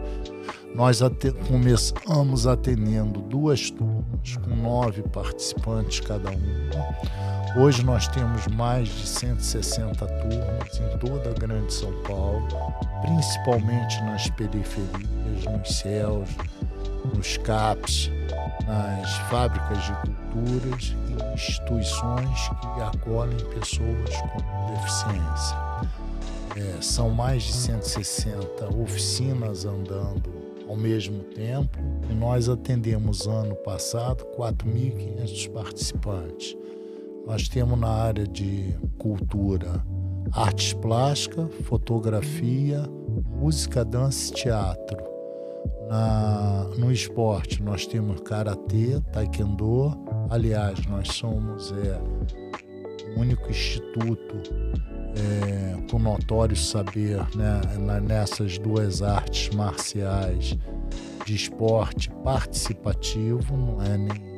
Nós 0.75 0.99
começamos 1.47 2.49
atendendo 2.49 3.21
duas 3.21 3.71
turmas, 3.71 4.37
com 4.43 4.57
nove 4.57 5.03
participantes 5.03 6.01
cada 6.01 6.31
uma. 6.31 7.63
Hoje 7.63 7.85
nós 7.85 8.09
temos 8.09 8.49
mais 8.49 8.89
de 8.89 9.07
160 9.07 10.05
turmas 10.05 10.81
em 10.81 10.99
toda 10.99 11.31
a 11.31 11.33
Grande 11.33 11.73
São 11.73 11.93
Paulo, 12.03 12.49
principalmente 13.03 14.03
nas 14.03 14.29
periferias, 14.31 15.45
nos 15.49 15.79
céus, 15.79 16.29
nos 17.15 17.37
CAPs, 17.37 18.11
nas 18.67 19.13
fábricas 19.31 19.79
de 19.85 19.93
culturas 19.93 20.97
e 21.09 21.35
instituições 21.35 22.49
que 22.49 22.81
acolhem 22.83 23.39
pessoas 23.55 24.11
com 24.33 24.75
deficiência. 24.75 25.57
É, 26.57 26.81
são 26.81 27.11
mais 27.11 27.45
de 27.45 27.53
160 27.53 28.77
oficinas 28.77 29.65
andando 29.65 30.44
ao 30.69 30.77
mesmo 30.77 31.23
tempo 31.25 31.79
nós 32.19 32.49
atendemos 32.49 33.27
ano 33.27 33.55
passado 33.57 34.25
4.500 34.37 35.51
participantes. 35.51 36.57
Nós 37.27 37.49
temos 37.49 37.79
na 37.79 37.89
área 37.89 38.27
de 38.27 38.75
cultura 38.99 39.85
artes 40.33 40.73
plásticas, 40.75 41.49
fotografia, 41.63 42.83
música, 43.39 43.85
dança 43.85 44.33
e 44.33 44.37
teatro. 44.37 45.15
Na, 45.89 46.65
no 46.79 46.91
esporte 46.91 47.63
nós 47.63 47.87
temos 47.87 48.21
karatê, 48.21 49.01
taekwondo. 49.13 49.93
Aliás, 50.31 50.85
nós 50.87 51.09
somos 51.09 51.73
é, 51.73 52.01
o 53.17 53.21
único 53.21 53.51
instituto 53.51 54.35
é, 55.17 55.77
com 55.91 55.99
notório 55.99 56.57
saber 56.57 57.19
né, 57.35 57.61
nessas 58.01 58.59
duas 58.59 59.03
artes 59.03 59.55
marciais 59.55 60.57
de 61.25 61.35
esporte 61.35 62.11
participativo, 62.23 63.57
não 63.57 63.83
é 63.83 63.97
nem 63.97 64.35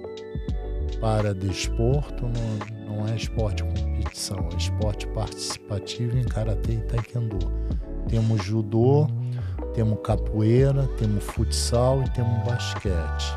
para 1.00 1.34
desporto, 1.34 2.24
não, 2.24 2.96
não 2.96 3.08
é 3.08 3.16
esporte 3.16 3.62
competição, 3.62 4.48
é 4.52 4.56
esporte 4.56 5.06
participativo 5.08 6.16
em 6.18 6.24
karatê 6.24 6.72
e 6.72 6.80
taekwondo. 6.82 7.38
Temos 8.08 8.44
judô, 8.44 9.08
temos 9.74 9.98
capoeira, 10.02 10.86
temos 10.98 11.24
futsal 11.24 12.02
e 12.02 12.10
temos 12.10 12.44
basquete. 12.44 13.36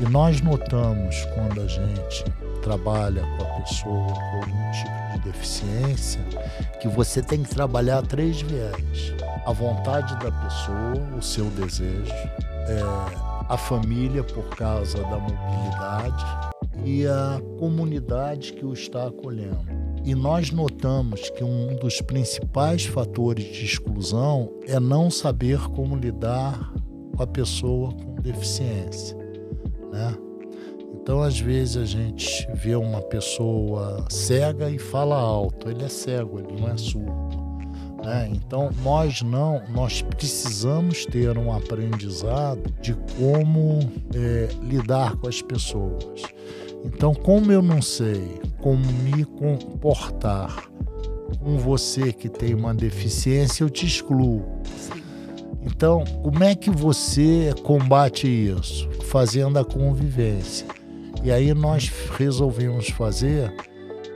E 0.00 0.04
nós 0.10 0.40
notamos 0.40 1.24
quando 1.34 1.60
a 1.60 1.66
gente 1.66 2.24
trabalha 2.62 3.22
com 3.22 3.44
a 3.44 3.60
pessoa 3.60 4.12
com 4.12 4.36
algum 4.36 4.70
tipo 4.72 5.03
deficiência 5.24 6.20
que 6.80 6.88
você 6.88 7.22
tem 7.22 7.42
que 7.42 7.50
trabalhar 7.50 8.02
três 8.02 8.40
viés: 8.40 9.14
a 9.46 9.52
vontade 9.52 10.14
da 10.24 10.30
pessoa, 10.30 11.18
o 11.18 11.22
seu 11.22 11.46
desejo, 11.50 12.12
é, 12.12 12.80
a 13.48 13.56
família 13.56 14.22
por 14.22 14.48
causa 14.56 14.98
da 14.98 15.18
mobilidade 15.18 16.24
e 16.84 17.06
a 17.06 17.40
comunidade 17.58 18.52
que 18.52 18.64
o 18.64 18.72
está 18.72 19.06
acolhendo. 19.06 19.64
E 20.04 20.14
nós 20.14 20.50
notamos 20.50 21.30
que 21.30 21.42
um 21.42 21.76
dos 21.76 22.00
principais 22.02 22.84
fatores 22.84 23.44
de 23.44 23.64
exclusão 23.64 24.52
é 24.66 24.78
não 24.78 25.10
saber 25.10 25.58
como 25.70 25.96
lidar 25.96 26.72
com 27.16 27.22
a 27.22 27.26
pessoa 27.26 27.92
com 27.92 28.14
deficiência, 28.16 29.16
né? 29.90 30.14
Então, 31.04 31.20
às 31.20 31.38
vezes, 31.38 31.76
a 31.76 31.84
gente 31.84 32.48
vê 32.54 32.74
uma 32.74 33.02
pessoa 33.02 34.06
cega 34.08 34.70
e 34.70 34.78
fala 34.78 35.14
alto. 35.14 35.68
Ele 35.68 35.84
é 35.84 35.88
cego, 35.90 36.38
ele 36.38 36.58
não 36.58 36.70
é 36.70 36.78
surdo. 36.78 37.44
Né? 38.02 38.30
Então, 38.32 38.70
nós 38.82 39.20
não, 39.20 39.62
nós 39.68 40.00
precisamos 40.00 41.04
ter 41.04 41.36
um 41.36 41.52
aprendizado 41.52 42.72
de 42.80 42.94
como 43.18 43.80
é, 44.14 44.48
lidar 44.62 45.14
com 45.16 45.28
as 45.28 45.42
pessoas. 45.42 46.22
Então, 46.82 47.12
como 47.12 47.52
eu 47.52 47.60
não 47.60 47.82
sei 47.82 48.40
como 48.62 48.82
me 49.02 49.26
comportar 49.26 50.70
com 51.38 51.58
você 51.58 52.14
que 52.14 52.30
tem 52.30 52.54
uma 52.54 52.72
deficiência, 52.72 53.62
eu 53.62 53.68
te 53.68 53.84
excluo. 53.84 54.42
Então, 55.60 56.02
como 56.22 56.42
é 56.42 56.54
que 56.54 56.70
você 56.70 57.54
combate 57.62 58.26
isso? 58.26 58.88
Fazendo 59.02 59.58
a 59.58 59.64
convivência. 59.66 60.73
E 61.24 61.32
aí 61.32 61.54
nós 61.54 61.90
resolvemos 62.18 62.90
fazer 62.90 63.50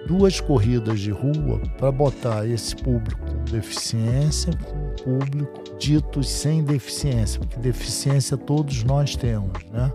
duas 0.07 0.41
corridas 0.41 1.01
de 1.01 1.11
rua 1.11 1.61
para 1.79 1.91
botar 1.91 2.47
esse 2.47 2.77
público 2.77 3.19
com 3.21 3.45
deficiência 3.51 4.53
com 4.55 4.77
o 4.77 5.19
público 5.19 5.63
ditos 5.79 6.29
sem 6.29 6.63
deficiência, 6.63 7.41
porque 7.41 7.59
deficiência 7.59 8.37
todos 8.37 8.85
nós 8.85 9.17
temos, 9.17 9.53
né? 9.73 9.93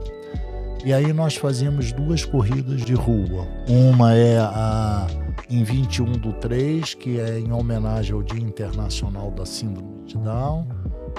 E 0.83 0.91
aí 0.91 1.13
nós 1.13 1.35
fazemos 1.35 1.91
duas 1.93 2.25
corridas 2.25 2.81
de 2.81 2.93
rua. 2.93 3.47
Uma 3.69 4.13
é 4.13 4.37
a 4.39 5.07
em 5.49 5.63
21 5.63 6.13
do 6.13 6.33
3, 6.33 6.93
que 6.95 7.19
é 7.19 7.39
em 7.39 7.51
homenagem 7.51 8.13
ao 8.13 8.23
Dia 8.23 8.41
Internacional 8.41 9.29
da 9.31 9.45
Síndrome 9.45 10.03
de 10.05 10.17
Down, 10.17 10.67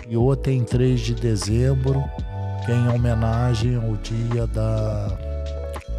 e 0.09 0.17
outra 0.17 0.53
em 0.53 0.65
3 0.65 1.01
de 1.01 1.15
dezembro, 1.15 2.03
que 2.65 2.73
é 2.73 2.75
em 2.75 2.89
homenagem 2.89 3.77
ao 3.77 3.97
Dia 3.97 4.47
da 4.47 5.19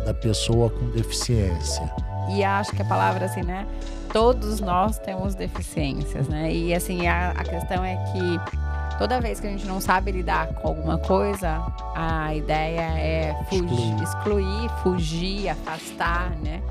da 0.06 0.14
pessoa 0.14 0.70
com 0.70 0.90
deficiência. 0.92 1.92
E 2.30 2.44
acho 2.44 2.72
que 2.72 2.82
a 2.82 2.86
palavra 2.86 3.26
assim, 3.26 3.44
né? 3.44 3.68
Todos 4.14 4.62
nós 4.62 4.98
temos 5.00 5.36
deficiências, 5.36 6.28
né? 6.28 6.52
E 6.52 6.74
assim, 6.74 7.08
a, 7.08 7.32
a 7.32 7.44
questão 7.44 7.84
é 7.84 7.96
que 8.12 8.98
toda 8.98 9.20
vez 9.20 9.40
que 9.40 9.48
a 9.48 9.50
gente 9.50 9.66
não 9.66 9.82
sabe 9.82 10.12
lidar 10.12 10.48
com 10.54 10.70
alguma 10.70 10.98
coisa, 10.98 11.62
a 11.96 12.34
ideia 12.34 12.82
é 12.82 13.36
fugir, 13.50 13.68
excluir, 13.68 14.04
excluir 14.04 14.70
fugir, 14.82 15.50
afastar, 15.50 16.32
né? 16.38 16.62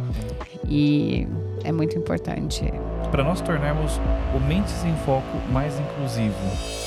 E 0.66 1.29
é 1.62 1.70
muito 1.70 1.99
importante. 1.99 2.64
Para 3.11 3.23
nós 3.23 3.40
tornarmos 3.40 4.01
o 4.35 4.40
Mentes 4.40 4.85
em 4.85 4.94
Foco 5.05 5.37
mais 5.53 5.79
inclusivo, 5.79 6.35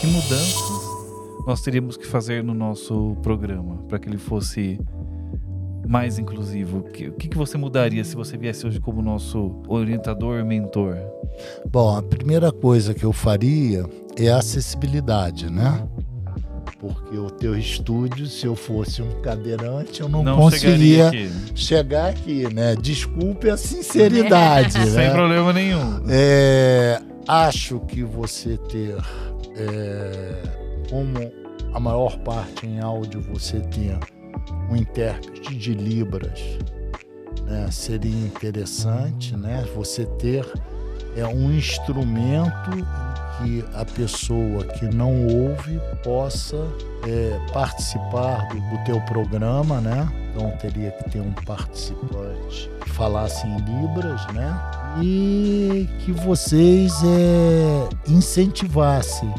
que 0.02 0.08
mudanças 0.08 0.98
nós 1.46 1.62
teríamos 1.62 1.96
que 1.96 2.06
fazer 2.06 2.44
no 2.44 2.54
nosso 2.54 3.16
programa 3.24 3.78
para 3.88 3.98
que 3.98 4.10
ele 4.10 4.18
fosse 4.18 4.78
mais 5.88 6.19
inclusivo? 6.19 6.80
O 6.80 6.84
que, 6.84 7.30
que 7.30 7.38
você 7.38 7.58
mudaria 7.58 8.04
se 8.04 8.15
você 8.15 8.38
viesse 8.38 8.67
hoje 8.67 8.80
como 8.80 9.02
nosso 9.02 9.62
orientador, 9.67 10.43
mentor? 10.43 10.97
Bom, 11.69 11.95
a 11.95 12.04
primeira 12.04 12.52
coisa 12.52 12.93
que 12.93 13.04
eu 13.04 13.13
faria 13.13 13.86
é 14.17 14.30
a 14.30 14.38
acessibilidade, 14.38 15.50
né? 15.50 15.88
Porque 16.80 17.17
o 17.17 17.30
teu 17.30 17.58
estúdio, 17.58 18.28
se 18.28 18.45
eu 18.45 18.56
fosse 18.56 19.02
um 19.02 19.21
cadeirante, 19.21 20.02
eu 20.02 20.10
não, 20.10 20.23
não 20.23 20.38
conseguiria 20.38 21.08
aqui. 21.08 21.32
chegar 21.56 22.10
aqui, 22.10 22.54
né? 22.54 22.76
Desculpe 22.76 23.50
a 23.50 23.58
sinceridade. 23.58 24.78
né? 24.78 24.86
Sem 24.86 25.12
problema 25.12 25.52
nenhum. 25.54 26.04
É, 26.08 27.02
acho 27.28 27.80
que 27.80 28.04
você 28.04 28.58
ter, 28.58 28.95
é, 29.56 30.43
como 30.89 31.32
a 31.73 31.80
maior 31.80 32.17
parte 32.19 32.67
em 32.67 32.80
áudio, 32.80 33.21
você 33.21 33.60
ter 33.60 33.97
um 34.69 34.75
intérprete 34.75 35.56
de 35.56 35.73
Libras, 35.73 36.41
né? 37.43 37.69
seria 37.71 38.25
interessante 38.25 39.36
né? 39.36 39.65
você 39.75 40.06
ter 40.06 40.45
é, 41.15 41.25
um 41.25 41.51
instrumento 41.51 42.71
que 43.38 43.63
a 43.73 43.86
pessoa 43.86 44.63
que 44.63 44.86
não 44.86 45.27
ouve 45.27 45.80
possa 46.03 46.58
é, 47.08 47.39
participar 47.51 48.47
do, 48.49 48.56
do 48.56 48.84
teu 48.84 48.99
programa, 49.01 49.80
né? 49.80 50.08
Então 50.32 50.51
teria 50.58 50.91
que 50.91 51.10
ter 51.10 51.19
um 51.19 51.32
participante 51.45 52.69
que 52.82 52.89
falasse 52.89 53.45
em 53.47 53.58
Libras, 53.58 54.25
né? 54.34 54.60
E 55.01 55.88
que 56.03 56.12
vocês 56.12 56.93
é, 57.03 57.89
incentivassem 58.08 59.34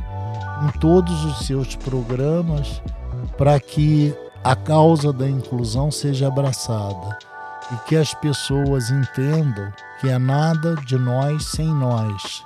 em 0.65 0.79
todos 0.79 1.25
os 1.25 1.47
seus 1.47 1.77
programas 1.77 2.83
para 3.37 3.59
que 3.61 4.15
a 4.49 4.57
causa 4.57 5.13
da 5.13 5.29
inclusão 5.29 5.91
seja 5.91 6.29
abraçada 6.29 7.19
e 7.71 7.87
que 7.87 7.95
as 7.95 8.15
pessoas 8.15 8.91
entendam 8.91 9.71
que 10.01 10.09
é 10.09 10.19
nada 10.19 10.75
de 10.87 10.97
nós 10.97 11.51
sem 11.51 11.67
nós. 11.67 12.43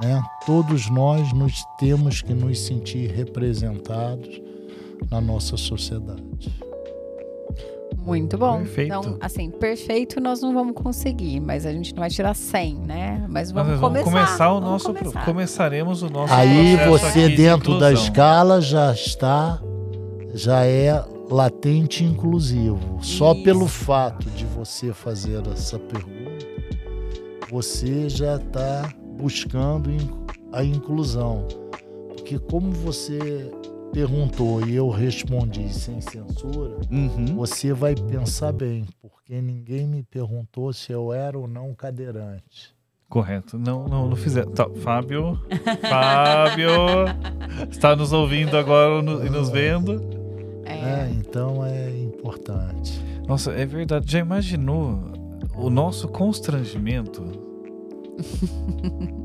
Né? 0.00 0.22
Todos 0.46 0.88
nós 0.88 1.30
nos 1.34 1.62
temos 1.78 2.22
que 2.22 2.32
nos 2.32 2.58
sentir 2.58 3.10
representados 3.10 4.40
na 5.10 5.20
nossa 5.20 5.58
sociedade. 5.58 6.50
Muito 7.98 8.38
bom. 8.38 8.60
Perfeito. 8.60 8.86
Então, 8.86 9.18
assim, 9.20 9.50
perfeito 9.50 10.22
nós 10.22 10.40
não 10.40 10.54
vamos 10.54 10.72
conseguir, 10.72 11.38
mas 11.38 11.66
a 11.66 11.72
gente 11.72 11.94
não 11.94 12.00
vai 12.00 12.08
tirar 12.08 12.32
100, 12.32 12.74
né? 12.76 13.26
Mas 13.28 13.52
vamos, 13.52 13.78
vamos 13.78 14.00
começar. 14.00 14.26
começar 14.26 14.52
o 14.54 14.60
nosso 14.60 14.86
começar. 14.86 15.24
começaremos 15.26 16.02
o 16.02 16.08
nosso 16.08 16.32
Aí 16.32 16.78
você 16.88 17.28
dentro 17.28 17.74
de 17.74 17.80
da 17.80 17.92
escala 17.92 18.62
já 18.62 18.90
está 18.94 19.60
já 20.34 20.64
é 20.64 21.04
latente 21.32 22.04
inclusivo. 22.04 22.98
Isso. 23.00 23.16
Só 23.16 23.34
pelo 23.42 23.66
fato 23.66 24.28
de 24.30 24.44
você 24.44 24.92
fazer 24.92 25.46
essa 25.48 25.78
pergunta, 25.78 26.46
você 27.50 28.08
já 28.08 28.36
está 28.36 28.92
buscando 29.18 29.90
a 30.52 30.62
inclusão. 30.62 31.46
Porque 32.08 32.38
como 32.38 32.70
você 32.70 33.50
perguntou 33.92 34.66
e 34.66 34.74
eu 34.74 34.88
respondi 34.88 35.72
sem 35.72 36.00
censura, 36.00 36.76
uhum. 36.90 37.36
você 37.36 37.72
vai 37.72 37.94
pensar 37.94 38.52
bem, 38.52 38.86
porque 39.00 39.40
ninguém 39.40 39.86
me 39.86 40.02
perguntou 40.02 40.72
se 40.72 40.92
eu 40.92 41.12
era 41.12 41.38
ou 41.38 41.46
não 41.46 41.74
cadeirante. 41.74 42.74
Correto. 43.08 43.58
Não, 43.58 43.86
não, 43.86 44.08
não 44.08 44.16
fizer. 44.16 44.46
Tá, 44.46 44.66
Fábio, 44.82 45.38
Fábio, 45.82 46.70
está 47.70 47.94
nos 47.94 48.10
ouvindo 48.10 48.56
agora 48.56 49.02
e 49.26 49.28
nos 49.28 49.50
vendo? 49.50 50.11
É. 50.72 51.06
é, 51.06 51.10
então 51.10 51.64
é 51.64 51.90
importante. 52.00 53.02
Nossa, 53.26 53.52
é 53.52 53.64
verdade. 53.64 54.10
Já 54.10 54.18
imaginou 54.18 55.00
o 55.56 55.70
nosso 55.70 56.08
constrangimento? 56.08 57.22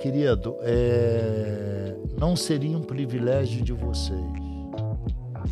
Querido, 0.00 0.56
é... 0.62 1.94
não 2.18 2.34
seria 2.34 2.76
um 2.76 2.82
privilégio 2.82 3.62
de 3.62 3.72
vocês. 3.72 4.20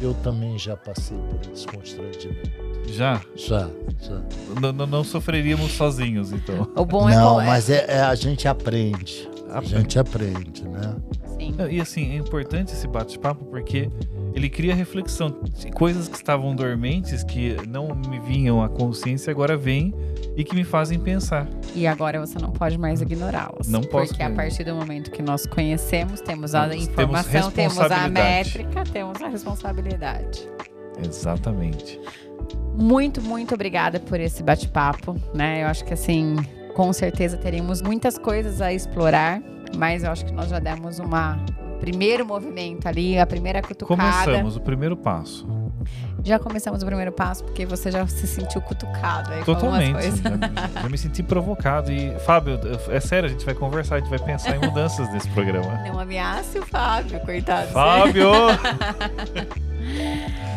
Eu 0.00 0.14
também 0.14 0.58
já 0.58 0.76
passei 0.76 1.18
por 1.18 1.52
esse 1.52 1.66
constrangimento. 1.66 2.50
Já? 2.88 3.20
Já, 3.36 3.68
já. 4.00 4.22
Não, 4.60 4.86
não, 4.86 5.04
sofreríamos 5.04 5.72
sozinhos, 5.72 6.32
então. 6.32 6.68
O 6.74 6.84
bom 6.84 7.08
é 7.08 7.14
Não, 7.14 7.36
mas 7.36 7.68
é, 7.68 7.84
é, 7.86 8.00
a 8.00 8.14
gente 8.14 8.48
aprende. 8.48 9.28
aprende. 9.48 9.74
A 9.74 9.78
gente 9.78 9.98
aprende, 9.98 10.68
né? 10.68 10.96
Sim. 11.38 11.54
E 11.70 11.80
assim, 11.80 12.12
é 12.12 12.16
importante 12.16 12.72
esse 12.72 12.88
bate-papo 12.88 13.44
porque 13.44 13.90
ele 14.34 14.48
cria 14.48 14.74
reflexão. 14.74 15.30
Coisas 15.74 16.08
que 16.08 16.16
estavam 16.16 16.54
dormentes, 16.54 17.22
que 17.22 17.56
não 17.68 17.94
me 17.94 18.18
vinham 18.20 18.62
à 18.62 18.68
consciência, 18.68 19.30
agora 19.30 19.56
vêm 19.56 19.94
e 20.36 20.44
que 20.44 20.54
me 20.54 20.64
fazem 20.64 20.98
pensar. 20.98 21.48
E 21.74 21.86
agora 21.86 22.20
você 22.20 22.38
não 22.38 22.50
pode 22.50 22.78
mais 22.78 23.00
ignorá-las. 23.00 23.68
Não 23.68 23.82
posso. 23.82 24.08
Porque 24.08 24.22
a 24.22 24.30
partir 24.30 24.64
do 24.64 24.74
momento 24.74 25.10
que 25.10 25.22
nós 25.22 25.46
conhecemos, 25.46 26.20
temos 26.20 26.54
a 26.54 26.74
informação, 26.74 27.50
temos, 27.50 27.76
temos 27.76 27.92
a 27.92 28.08
métrica, 28.08 28.84
temos 28.84 29.20
a 29.20 29.28
responsabilidade. 29.28 30.48
Exatamente. 31.04 32.00
Muito, 32.74 33.20
muito 33.20 33.54
obrigada 33.54 33.98
por 34.00 34.20
esse 34.20 34.42
bate-papo, 34.42 35.16
né? 35.34 35.62
Eu 35.62 35.66
acho 35.66 35.84
que 35.84 35.92
assim, 35.92 36.36
com 36.74 36.92
certeza 36.92 37.36
teremos 37.36 37.82
muitas 37.82 38.16
coisas 38.16 38.60
a 38.60 38.72
explorar, 38.72 39.42
mas 39.76 40.04
eu 40.04 40.10
acho 40.10 40.24
que 40.24 40.32
nós 40.32 40.48
já 40.48 40.58
demos 40.58 40.98
uma 40.98 41.38
primeiro 41.80 42.26
movimento 42.26 42.86
ali, 42.86 43.18
a 43.18 43.26
primeira 43.26 43.62
cutucada. 43.62 44.24
Começamos 44.24 44.56
o 44.56 44.60
primeiro 44.60 44.96
passo. 44.96 45.46
Já 46.22 46.38
começamos 46.38 46.82
o 46.82 46.86
primeiro 46.86 47.10
passo 47.10 47.42
porque 47.42 47.64
você 47.64 47.90
já 47.90 48.06
se 48.06 48.26
sentiu 48.26 48.60
cutucado 48.60 49.32
aí 49.32 49.42
Totalmente. 49.42 50.02
Já, 50.02 50.82
já, 50.82 50.88
me 50.88 50.98
senti 50.98 51.22
provocado. 51.22 51.90
E, 51.90 52.10
Fábio, 52.20 52.60
é 52.90 53.00
sério, 53.00 53.28
a 53.28 53.32
gente 53.32 53.44
vai 53.44 53.54
conversar, 53.54 53.96
a 53.96 54.00
gente 54.00 54.10
vai 54.10 54.18
pensar 54.18 54.56
em 54.56 54.60
mudanças 54.60 55.10
nesse 55.12 55.28
programa. 55.30 55.80
Não 55.86 55.98
ameace 55.98 56.58
o 56.58 56.66
Fábio, 56.66 57.18
coitado. 57.20 57.68
Fábio! 57.68 58.30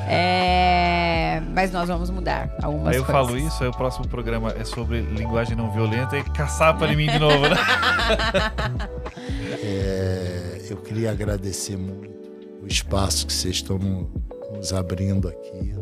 É, 0.06 1.42
mas 1.56 1.72
nós 1.72 1.88
vamos 1.88 2.10
mudar 2.10 2.50
algumas 2.62 2.90
aí 2.90 2.98
eu 2.98 3.06
coisas. 3.06 3.26
falo 3.26 3.38
isso, 3.38 3.64
aí 3.64 3.70
o 3.70 3.74
próximo 3.74 4.06
programa 4.08 4.54
é 4.60 4.66
sobre 4.66 5.00
linguagem 5.00 5.56
não 5.56 5.72
violenta 5.72 6.18
e 6.18 6.24
caçapa 6.24 6.86
em 6.88 6.96
mim 6.98 7.08
de 7.08 7.20
novo, 7.20 7.48
né? 7.48 7.56
é, 10.74 10.78
eu 10.78 10.78
queria 10.78 11.12
agradecer 11.12 11.78
muito 11.78 12.12
o 12.62 12.68
espaço 12.68 13.28
que 13.28 13.34
vocês 13.34 13.56
estão 13.56 13.78
nos 14.56 14.74
abrindo 14.74 15.28
aqui, 15.28 15.74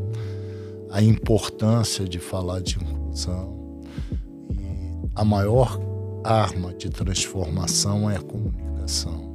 a 0.90 1.02
importância 1.02 2.06
de 2.06 2.20
falar 2.20 2.62
de 2.62 2.78
inclusão 2.78 3.82
e 4.50 5.10
a 5.16 5.24
maior 5.24 5.80
arma 6.24 6.74
de 6.74 6.90
transformação 6.90 8.10
é 8.10 8.18
a 8.18 8.22
comunicação. 8.22 9.32